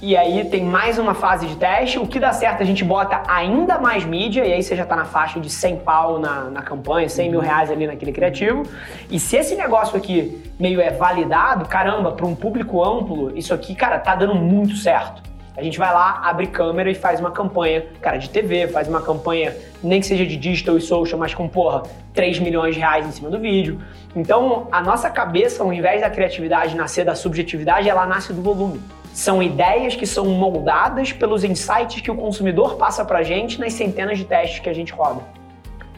e 0.06 0.16
aí 0.16 0.44
tem 0.44 0.62
mais 0.62 0.98
uma 0.98 1.14
fase 1.14 1.48
de 1.48 1.56
teste. 1.56 1.98
O 1.98 2.06
que 2.06 2.20
dá 2.20 2.32
certo, 2.32 2.62
a 2.62 2.64
gente 2.64 2.84
bota 2.84 3.24
ainda 3.26 3.76
mais 3.76 4.04
mídia, 4.04 4.46
e 4.46 4.52
aí 4.52 4.62
você 4.62 4.76
já 4.76 4.84
está 4.84 4.94
na 4.94 5.04
faixa 5.04 5.40
de 5.40 5.50
100 5.50 5.78
pau 5.78 6.20
na, 6.20 6.44
na 6.44 6.62
campanha, 6.62 7.08
100 7.08 7.28
mil 7.28 7.40
reais 7.40 7.72
ali 7.72 7.88
naquele 7.88 8.12
criativo. 8.12 8.62
E 9.10 9.18
se 9.18 9.36
esse 9.36 9.56
negócio 9.56 9.96
aqui 9.96 10.40
meio 10.60 10.80
é 10.80 10.90
validado, 10.90 11.68
caramba, 11.68 12.12
para 12.12 12.24
um 12.24 12.36
público 12.36 12.84
amplo, 12.84 13.36
isso 13.36 13.52
aqui, 13.52 13.74
cara, 13.74 13.98
tá 13.98 14.14
dando 14.14 14.36
muito 14.36 14.76
certo. 14.76 15.20
A 15.56 15.62
gente 15.62 15.76
vai 15.76 15.92
lá, 15.92 16.20
abre 16.22 16.46
câmera 16.46 16.88
e 16.88 16.94
faz 16.94 17.18
uma 17.18 17.32
campanha, 17.32 17.84
cara, 18.00 18.16
de 18.16 18.30
TV, 18.30 18.68
faz 18.68 18.86
uma 18.86 19.02
campanha, 19.02 19.56
nem 19.82 19.98
que 19.98 20.06
seja 20.06 20.24
de 20.24 20.36
digital 20.36 20.76
e 20.76 20.80
social, 20.80 21.18
mas 21.18 21.34
com, 21.34 21.48
porra, 21.48 21.82
3 22.14 22.38
milhões 22.38 22.76
de 22.76 22.80
reais 22.80 23.04
em 23.08 23.10
cima 23.10 23.28
do 23.28 23.40
vídeo. 23.40 23.80
Então, 24.14 24.68
a 24.70 24.80
nossa 24.80 25.10
cabeça, 25.10 25.64
ao 25.64 25.72
invés 25.72 26.00
da 26.00 26.10
criatividade 26.10 26.76
nascer 26.76 27.04
da 27.04 27.16
subjetividade, 27.16 27.88
ela 27.88 28.06
nasce 28.06 28.32
do 28.32 28.40
volume. 28.40 28.80
São 29.16 29.42
ideias 29.42 29.96
que 29.96 30.06
são 30.06 30.26
moldadas 30.26 31.10
pelos 31.10 31.42
insights 31.42 32.02
que 32.02 32.10
o 32.10 32.14
consumidor 32.14 32.76
passa 32.76 33.02
pra 33.02 33.22
gente 33.22 33.58
nas 33.58 33.72
centenas 33.72 34.18
de 34.18 34.26
testes 34.26 34.58
que 34.58 34.68
a 34.68 34.74
gente 34.74 34.92
roda. 34.92 35.22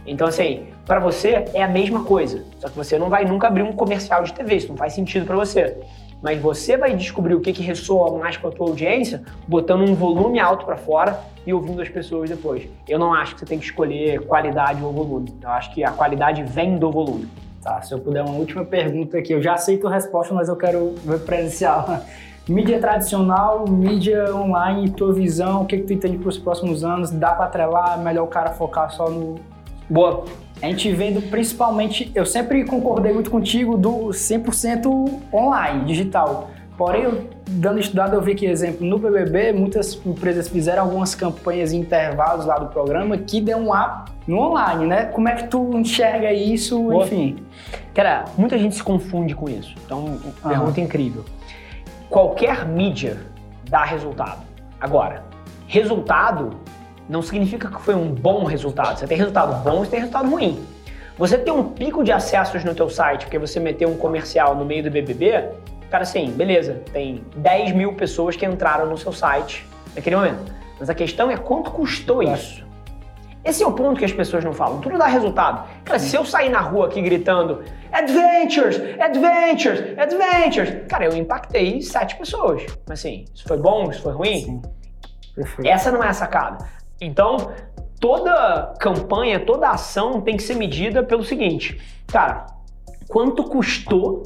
Então, 0.06 0.28
assim, 0.28 0.68
para 0.86 1.00
você 1.00 1.44
é 1.52 1.60
a 1.60 1.66
mesma 1.66 2.04
coisa, 2.04 2.44
só 2.60 2.68
que 2.68 2.76
você 2.76 2.96
não 2.96 3.10
vai 3.10 3.24
nunca 3.24 3.48
abrir 3.48 3.64
um 3.64 3.72
comercial 3.72 4.22
de 4.22 4.32
TV, 4.32 4.54
isso 4.54 4.68
não 4.68 4.76
faz 4.76 4.92
sentido 4.92 5.26
para 5.26 5.34
você. 5.34 5.78
Mas 6.22 6.40
você 6.40 6.76
vai 6.76 6.94
descobrir 6.94 7.34
o 7.34 7.40
que, 7.40 7.52
que 7.52 7.60
ressoa 7.60 8.16
mais 8.16 8.36
com 8.36 8.46
a 8.46 8.52
tua 8.52 8.68
audiência, 8.68 9.24
botando 9.48 9.82
um 9.82 9.96
volume 9.96 10.38
alto 10.38 10.64
para 10.64 10.76
fora 10.76 11.18
e 11.44 11.52
ouvindo 11.52 11.82
as 11.82 11.88
pessoas 11.88 12.30
depois. 12.30 12.68
Eu 12.86 13.00
não 13.00 13.12
acho 13.12 13.34
que 13.34 13.40
você 13.40 13.46
tem 13.46 13.58
que 13.58 13.64
escolher 13.64 14.24
qualidade 14.26 14.80
ou 14.80 14.92
volume. 14.92 15.34
Eu 15.42 15.50
acho 15.50 15.74
que 15.74 15.82
a 15.82 15.90
qualidade 15.90 16.44
vem 16.44 16.78
do 16.78 16.88
volume. 16.92 17.26
Tá, 17.64 17.82
se 17.82 17.92
eu 17.92 17.98
puder 17.98 18.22
uma 18.22 18.36
última 18.36 18.64
pergunta 18.64 19.18
aqui, 19.18 19.32
eu 19.32 19.42
já 19.42 19.54
aceito 19.54 19.88
a 19.88 19.90
resposta, 19.92 20.32
mas 20.32 20.48
eu 20.48 20.54
quero 20.54 20.94
ver 21.04 21.18
presencial. 21.18 22.00
Mídia 22.48 22.80
tradicional, 22.80 23.68
mídia 23.68 24.34
online, 24.34 24.88
tua 24.90 25.12
visão, 25.12 25.62
o 25.62 25.66
que, 25.66 25.76
que 25.76 25.82
tu 25.82 25.92
entende 25.92 26.16
para 26.16 26.30
os 26.30 26.38
próximos 26.38 26.82
anos? 26.82 27.10
Dá 27.10 27.32
para 27.32 27.44
atrelar? 27.44 28.00
Melhor 28.00 28.24
o 28.24 28.26
cara 28.26 28.52
focar 28.52 28.90
só 28.90 29.10
no. 29.10 29.34
Boa. 29.88 30.24
A 30.62 30.66
gente 30.66 30.90
vendo 30.92 31.20
principalmente, 31.30 32.10
eu 32.14 32.24
sempre 32.24 32.64
concordei 32.64 33.12
muito 33.12 33.30
contigo 33.30 33.76
do 33.76 34.08
100% 34.08 35.20
online, 35.32 35.84
digital. 35.84 36.48
Porém, 36.76 37.02
eu, 37.02 37.28
dando 37.50 37.80
estudado, 37.80 38.14
eu 38.14 38.22
vi 38.22 38.34
que, 38.34 38.46
exemplo, 38.46 38.86
no 38.86 38.98
BBB, 38.98 39.52
muitas 39.52 40.00
empresas 40.06 40.48
fizeram 40.48 40.84
algumas 40.84 41.14
campanhas 41.14 41.72
em 41.72 41.80
intervalos 41.80 42.46
lá 42.46 42.58
do 42.58 42.68
programa 42.68 43.18
que 43.18 43.40
deu 43.40 43.58
um 43.58 43.74
up 43.74 44.10
no 44.26 44.38
online, 44.38 44.86
né? 44.86 45.04
Como 45.06 45.28
é 45.28 45.34
que 45.34 45.48
tu 45.48 45.76
enxerga 45.76 46.32
isso, 46.32 46.80
Boa. 46.80 47.04
enfim? 47.04 47.36
Cara, 47.92 48.24
muita 48.38 48.56
gente 48.56 48.74
se 48.74 48.82
confunde 48.82 49.34
com 49.34 49.50
isso. 49.50 49.74
Então, 49.84 50.18
pergunta 50.42 50.80
incrível 50.80 51.24
qualquer 52.08 52.66
mídia 52.66 53.18
dá 53.68 53.84
resultado. 53.84 54.42
Agora, 54.80 55.24
resultado 55.66 56.56
não 57.08 57.22
significa 57.22 57.68
que 57.68 57.80
foi 57.80 57.94
um 57.94 58.12
bom 58.12 58.44
resultado. 58.44 58.98
Você 58.98 59.06
tem 59.06 59.16
resultado 59.16 59.62
bom, 59.62 59.80
você 59.80 59.90
tem 59.90 60.00
resultado 60.00 60.28
ruim. 60.28 60.64
Você 61.16 61.36
tem 61.36 61.52
um 61.52 61.64
pico 61.64 62.04
de 62.04 62.12
acessos 62.12 62.62
no 62.64 62.74
teu 62.74 62.88
site 62.88 63.24
porque 63.24 63.38
você 63.38 63.58
meteu 63.58 63.88
um 63.88 63.96
comercial 63.96 64.54
no 64.54 64.64
meio 64.64 64.84
do 64.84 64.90
BBB, 64.90 65.48
cara, 65.90 66.04
assim, 66.04 66.30
beleza, 66.30 66.82
tem 66.92 67.24
10 67.36 67.72
mil 67.72 67.94
pessoas 67.94 68.36
que 68.36 68.46
entraram 68.46 68.86
no 68.86 68.96
seu 68.96 69.12
site 69.12 69.66
naquele 69.96 70.16
momento. 70.16 70.52
Mas 70.78 70.88
a 70.88 70.94
questão 70.94 71.30
é 71.30 71.36
quanto 71.36 71.72
custou 71.72 72.22
isso. 72.22 72.64
Esse 73.48 73.62
é 73.62 73.66
o 73.66 73.72
ponto 73.72 73.98
que 73.98 74.04
as 74.04 74.12
pessoas 74.12 74.44
não 74.44 74.52
falam. 74.52 74.78
Tudo 74.78 74.98
dá 74.98 75.06
resultado. 75.06 75.66
Cara, 75.82 75.98
se 75.98 76.14
eu 76.14 76.22
sair 76.22 76.50
na 76.50 76.60
rua 76.60 76.86
aqui 76.86 77.00
gritando 77.00 77.64
Adventures, 77.90 78.78
Adventures, 79.00 79.98
Adventures, 79.98 80.86
cara, 80.86 81.06
eu 81.06 81.16
impactei 81.16 81.80
sete 81.80 82.16
pessoas. 82.16 82.66
Mas 82.86 82.98
assim, 82.98 83.24
isso 83.34 83.44
foi 83.48 83.56
bom, 83.56 83.90
isso 83.90 84.02
foi 84.02 84.12
ruim? 84.12 84.40
Sim. 84.40 84.62
Perfeito. 85.34 85.66
Essa 85.66 85.90
não 85.90 86.04
é 86.04 86.08
a 86.08 86.12
sacada. 86.12 86.68
Então, 87.00 87.50
toda 87.98 88.74
campanha, 88.78 89.40
toda 89.40 89.70
ação 89.70 90.20
tem 90.20 90.36
que 90.36 90.42
ser 90.42 90.56
medida 90.56 91.02
pelo 91.02 91.24
seguinte, 91.24 91.80
cara, 92.06 92.44
quanto 93.08 93.44
custou 93.44 94.24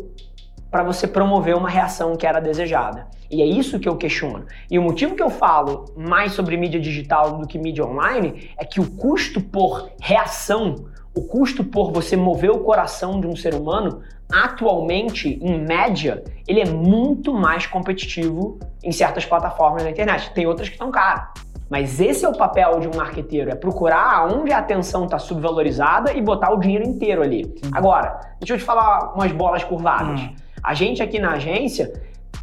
para 0.73 0.83
você 0.83 1.07
promover 1.07 1.55
uma 1.55 1.69
reação 1.69 2.17
que 2.17 2.27
era 2.27 2.41
desejada. 2.41 3.07
E 3.31 3.43
é 3.43 3.45
isso 3.45 3.79
que 3.79 3.87
eu 3.87 3.95
questiono. 3.95 4.47
E 4.71 4.79
o 4.79 4.83
motivo 4.83 5.15
que 5.15 5.23
eu 5.23 5.29
falo 5.29 5.85
mais 5.95 6.33
sobre 6.33 6.57
mídia 6.57 6.81
digital 6.81 7.37
do 7.37 7.47
que 7.47 7.59
mídia 7.59 7.85
online 7.85 8.51
é 8.57 8.65
que 8.65 8.81
o 8.81 8.91
custo 8.93 9.39
por 9.39 9.91
reação, 10.01 10.87
o 11.15 11.21
custo 11.25 11.63
por 11.63 11.93
você 11.93 12.17
mover 12.17 12.51
o 12.51 12.61
coração 12.61 13.21
de 13.21 13.27
um 13.27 13.37
ser 13.37 13.55
humano, 13.55 14.01
atualmente, 14.33 15.39
em 15.43 15.61
média, 15.61 16.25
ele 16.49 16.61
é 16.63 16.65
muito 16.65 17.35
mais 17.35 17.67
competitivo 17.67 18.59
em 18.83 18.91
certas 18.91 19.27
plataformas 19.27 19.83
da 19.83 19.91
internet. 19.91 20.33
Tem 20.33 20.47
outras 20.47 20.71
que 20.71 20.75
estão 20.75 20.91
caras. 20.91 21.29
Mas 21.69 22.01
esse 22.01 22.25
é 22.25 22.29
o 22.29 22.37
papel 22.37 22.81
de 22.81 22.89
um 22.89 22.97
marqueteiro, 22.97 23.51
é 23.51 23.55
procurar 23.55 24.27
onde 24.27 24.53
a 24.53 24.59
atenção 24.59 25.05
está 25.05 25.19
subvalorizada 25.19 26.15
e 26.15 26.23
botar 26.23 26.51
o 26.51 26.59
dinheiro 26.59 26.85
inteiro 26.85 27.23
ali. 27.23 27.55
Agora, 27.73 28.21
deixa 28.41 28.55
eu 28.55 28.59
te 28.59 28.65
falar 28.65 29.15
umas 29.15 29.33
bolas 29.33 29.65
curvadas. 29.65 30.21
Hum. 30.21 30.35
A 30.63 30.75
gente 30.75 31.03
aqui 31.03 31.19
na 31.19 31.33
agência, 31.33 31.93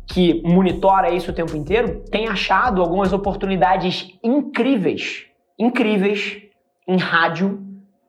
que 0.06 0.42
monitora 0.44 1.10
isso 1.10 1.32
o 1.32 1.34
tempo 1.34 1.56
inteiro, 1.56 2.04
tem 2.12 2.28
achado 2.28 2.82
algumas 2.82 3.14
oportunidades 3.14 4.18
incríveis, 4.22 5.26
incríveis 5.58 6.42
em 6.88 6.98
rádio 6.98 7.64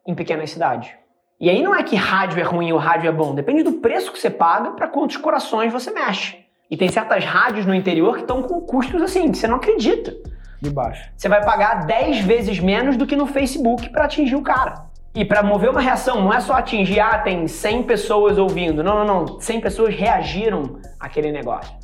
em 0.07 0.14
pequenas 0.14 0.51
cidades. 0.51 0.90
E 1.38 1.49
aí 1.49 1.62
não 1.62 1.75
é 1.75 1.83
que 1.83 1.96
rádio 1.96 2.40
é 2.40 2.42
ruim 2.42 2.73
ou 2.73 2.79
rádio 2.79 3.09
é 3.09 3.12
bom, 3.12 3.35
depende 3.35 3.62
do 3.62 3.75
preço 3.75 4.12
que 4.12 4.18
você 4.18 4.29
paga 4.29 4.73
para 4.73 4.88
quantos 4.88 5.16
corações 5.16 5.73
você 5.73 5.90
mexe. 5.90 6.38
E 6.70 6.77
tem 6.77 6.88
certas 6.88 7.25
rádios 7.25 7.66
no 7.66 7.75
interior 7.75 8.14
que 8.14 8.23
estão 8.23 8.42
com 8.42 8.61
custos 8.61 9.01
assim, 9.03 9.31
que 9.31 9.38
você 9.38 9.46
não 9.46 9.57
acredita. 9.57 10.14
De 10.61 10.70
baixo. 10.70 11.11
Você 11.16 11.29
vai 11.29 11.44
pagar 11.44 11.87
10 11.87 12.20
vezes 12.20 12.61
menos 12.61 12.96
do 12.96 13.07
que 13.07 13.16
no 13.16 13.27
Facebook 13.27 13.88
para 13.88 14.05
atingir 14.05 14.37
o 14.37 14.42
cara. 14.42 14.89
E 15.14 15.25
para 15.25 15.42
mover 15.42 15.70
uma 15.70 15.81
reação, 15.81 16.23
não 16.23 16.33
é 16.33 16.40
só 16.40 16.55
atingir, 16.55 17.01
ah, 17.01 17.18
tem 17.18 17.49
100 17.49 17.83
pessoas 17.83 18.38
ouvindo. 18.38 18.83
Não, 18.83 19.05
não, 19.05 19.25
não. 19.25 19.40
100 19.40 19.61
pessoas 19.61 19.94
reagiram 19.94 20.79
àquele 20.99 21.33
negócio. 21.33 21.75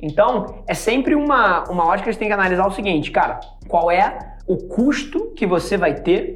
Então, 0.00 0.62
é 0.66 0.74
sempre 0.74 1.14
uma, 1.16 1.64
uma 1.64 1.86
ótica 1.86 2.08
que 2.08 2.12
você 2.14 2.18
tem 2.20 2.28
que 2.28 2.34
analisar 2.34 2.66
o 2.66 2.70
seguinte, 2.70 3.10
cara, 3.10 3.40
qual 3.66 3.90
é 3.90 4.36
o 4.46 4.56
custo 4.56 5.32
que 5.34 5.44
você 5.44 5.76
vai 5.76 5.94
ter 5.94 6.34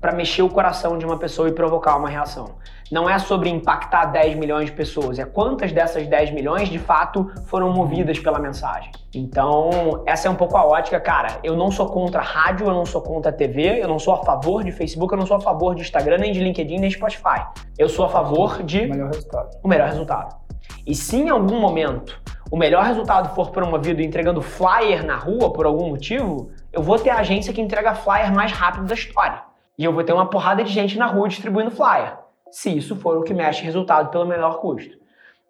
para 0.00 0.12
mexer 0.12 0.42
o 0.42 0.50
coração 0.50 0.98
de 0.98 1.06
uma 1.06 1.16
pessoa 1.16 1.48
e 1.48 1.52
provocar 1.52 1.96
uma 1.96 2.10
reação. 2.10 2.56
Não 2.90 3.08
é 3.08 3.18
sobre 3.18 3.48
impactar 3.48 4.06
10 4.06 4.36
milhões 4.36 4.66
de 4.66 4.72
pessoas, 4.72 5.18
é 5.18 5.24
quantas 5.24 5.72
dessas 5.72 6.06
10 6.06 6.32
milhões 6.32 6.68
de 6.68 6.78
fato 6.78 7.30
foram 7.46 7.72
movidas 7.72 8.18
pela 8.18 8.38
mensagem. 8.38 8.90
Então, 9.14 10.02
essa 10.06 10.28
é 10.28 10.30
um 10.30 10.34
pouco 10.34 10.56
a 10.56 10.64
ótica, 10.64 11.00
cara. 11.00 11.38
Eu 11.42 11.56
não 11.56 11.70
sou 11.70 11.86
contra 11.86 12.20
rádio, 12.20 12.66
eu 12.66 12.74
não 12.74 12.84
sou 12.84 13.00
contra 13.00 13.32
TV, 13.32 13.82
eu 13.82 13.88
não 13.88 13.98
sou 13.98 14.14
a 14.14 14.24
favor 14.24 14.62
de 14.62 14.72
Facebook, 14.72 15.12
eu 15.12 15.18
não 15.18 15.26
sou 15.26 15.36
a 15.36 15.40
favor 15.40 15.74
de 15.74 15.82
Instagram, 15.82 16.18
nem 16.18 16.32
de 16.32 16.40
LinkedIn, 16.40 16.78
nem 16.78 16.88
de 16.88 16.96
Spotify. 16.96 17.46
Eu 17.78 17.88
sou 17.88 18.04
a 18.04 18.08
favor 18.08 18.62
de. 18.62 18.84
O 18.84 18.90
melhor 18.90 19.08
resultado. 19.08 19.50
O 19.62 19.68
melhor 19.68 19.88
resultado. 19.88 20.36
E 20.86 20.94
se 20.94 21.16
em 21.16 21.30
algum 21.30 21.58
momento 21.58 22.20
o 22.50 22.56
melhor 22.56 22.84
resultado 22.84 23.34
for 23.34 23.50
promovido 23.50 24.02
entregando 24.02 24.42
flyer 24.42 25.04
na 25.04 25.16
rua 25.16 25.52
por 25.52 25.66
algum 25.66 25.88
motivo, 25.88 26.50
eu 26.72 26.82
vou 26.82 26.98
ter 26.98 27.10
a 27.10 27.18
agência 27.18 27.52
que 27.52 27.60
entrega 27.60 27.94
flyer 27.94 28.32
mais 28.32 28.52
rápido 28.52 28.86
da 28.86 28.94
história. 28.94 29.42
E 29.78 29.84
eu 29.84 29.92
vou 29.92 30.04
ter 30.04 30.12
uma 30.12 30.28
porrada 30.28 30.62
de 30.62 30.70
gente 30.70 30.96
na 30.98 31.06
rua 31.06 31.28
distribuindo 31.28 31.70
flyer, 31.70 32.16
se 32.54 32.70
isso 32.70 32.94
for 32.94 33.18
o 33.18 33.22
que 33.22 33.34
mexe 33.34 33.64
resultado 33.64 34.10
pelo 34.10 34.24
menor 34.24 34.60
custo. 34.60 34.96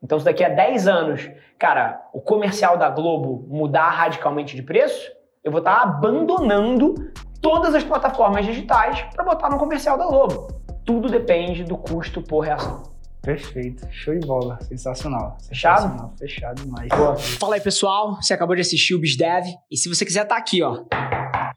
Então, 0.03 0.19
se 0.19 0.25
daqui 0.25 0.43
a 0.43 0.49
10 0.49 0.89
anos, 0.89 1.31
cara, 1.59 2.01
o 2.15 2.21
comercial 2.21 2.79
da 2.79 2.89
Globo 2.89 3.47
mudar 3.47 3.91
radicalmente 3.91 4.57
de 4.57 4.63
preço, 4.63 5.13
eu 5.43 5.53
vou 5.53 5.59
estar 5.59 5.83
abandonando 5.83 6.95
todas 7.43 7.75
as 7.75 7.85
plataformas 7.85 8.47
digitais 8.47 9.03
para 9.15 9.23
botar 9.23 9.51
no 9.51 9.59
comercial 9.59 9.99
da 9.99 10.07
Globo. 10.07 10.49
Tudo 10.83 11.11
depende 11.11 11.63
do 11.63 11.77
custo 11.77 12.23
por 12.23 12.41
reação. 12.41 12.83
Perfeito, 13.21 13.87
show 13.91 14.19
de 14.19 14.27
bola, 14.27 14.59
sensacional. 14.63 15.37
Fechado? 15.47 15.83
Sensacional. 15.83 16.15
Fechado 16.19 16.63
demais. 16.63 16.89
Boa. 16.89 17.17
Fala 17.17 17.57
aí, 17.57 17.61
pessoal. 17.61 18.17
Você 18.17 18.33
acabou 18.33 18.55
de 18.55 18.63
assistir 18.63 18.95
o 18.95 18.99
BizDev. 18.99 19.47
E 19.71 19.77
se 19.77 19.91
você 19.91 20.07
quiser 20.07 20.23
estar 20.23 20.37
tá 20.37 20.41
aqui, 20.41 20.63
ó, 20.63 20.85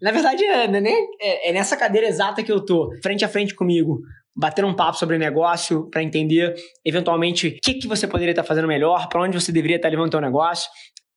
na 0.01 0.11
verdade, 0.11 0.43
é, 0.43 0.65
é, 0.65 0.81
é, 1.21 1.49
é 1.49 1.53
nessa 1.53 1.77
cadeira 1.77 2.07
exata 2.07 2.43
que 2.43 2.51
eu 2.51 2.63
tô, 2.65 2.93
frente 3.01 3.23
a 3.23 3.29
frente 3.29 3.55
comigo, 3.55 4.01
bater 4.37 4.63
um 4.63 4.73
papo 4.73 4.97
sobre 4.97 5.17
negócio 5.17 5.89
para 5.89 6.03
entender 6.03 6.53
eventualmente 6.85 7.47
o 7.47 7.57
que, 7.63 7.73
que 7.73 7.87
você 7.87 8.07
poderia 8.07 8.31
estar 8.31 8.43
tá 8.43 8.47
fazendo 8.47 8.67
melhor, 8.67 9.09
para 9.09 9.21
onde 9.21 9.39
você 9.39 9.51
deveria 9.51 9.77
estar 9.77 9.87
tá 9.87 9.91
levando 9.91 10.09
o 10.09 10.11
seu 10.11 10.21
negócio. 10.21 10.69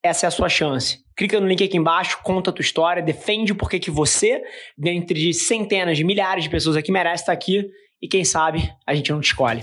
Essa 0.03 0.27
é 0.27 0.29
a 0.29 0.31
sua 0.31 0.49
chance. 0.49 0.99
Clica 1.15 1.39
no 1.39 1.47
link 1.47 1.63
aqui 1.63 1.77
embaixo, 1.77 2.19
conta 2.23 2.49
a 2.49 2.53
tua 2.53 2.63
história, 2.63 3.03
defende 3.03 3.53
o 3.53 3.55
porquê 3.55 3.79
que 3.79 3.91
você, 3.91 4.41
dentre 4.79 5.21
de 5.21 5.35
centenas 5.35 5.99
de 5.99 6.05
milhares 6.05 6.45
de 6.45 6.51
pessoas 6.51 6.77
aqui, 6.77 6.91
merece 6.91 7.25
estar 7.25 7.33
aqui 7.33 7.67
e 8.01 8.09
quem 8.09 8.25
sabe 8.25 8.73
a 8.87 8.95
gente 8.95 9.13
não 9.13 9.21
te 9.21 9.27
escolhe. 9.27 9.63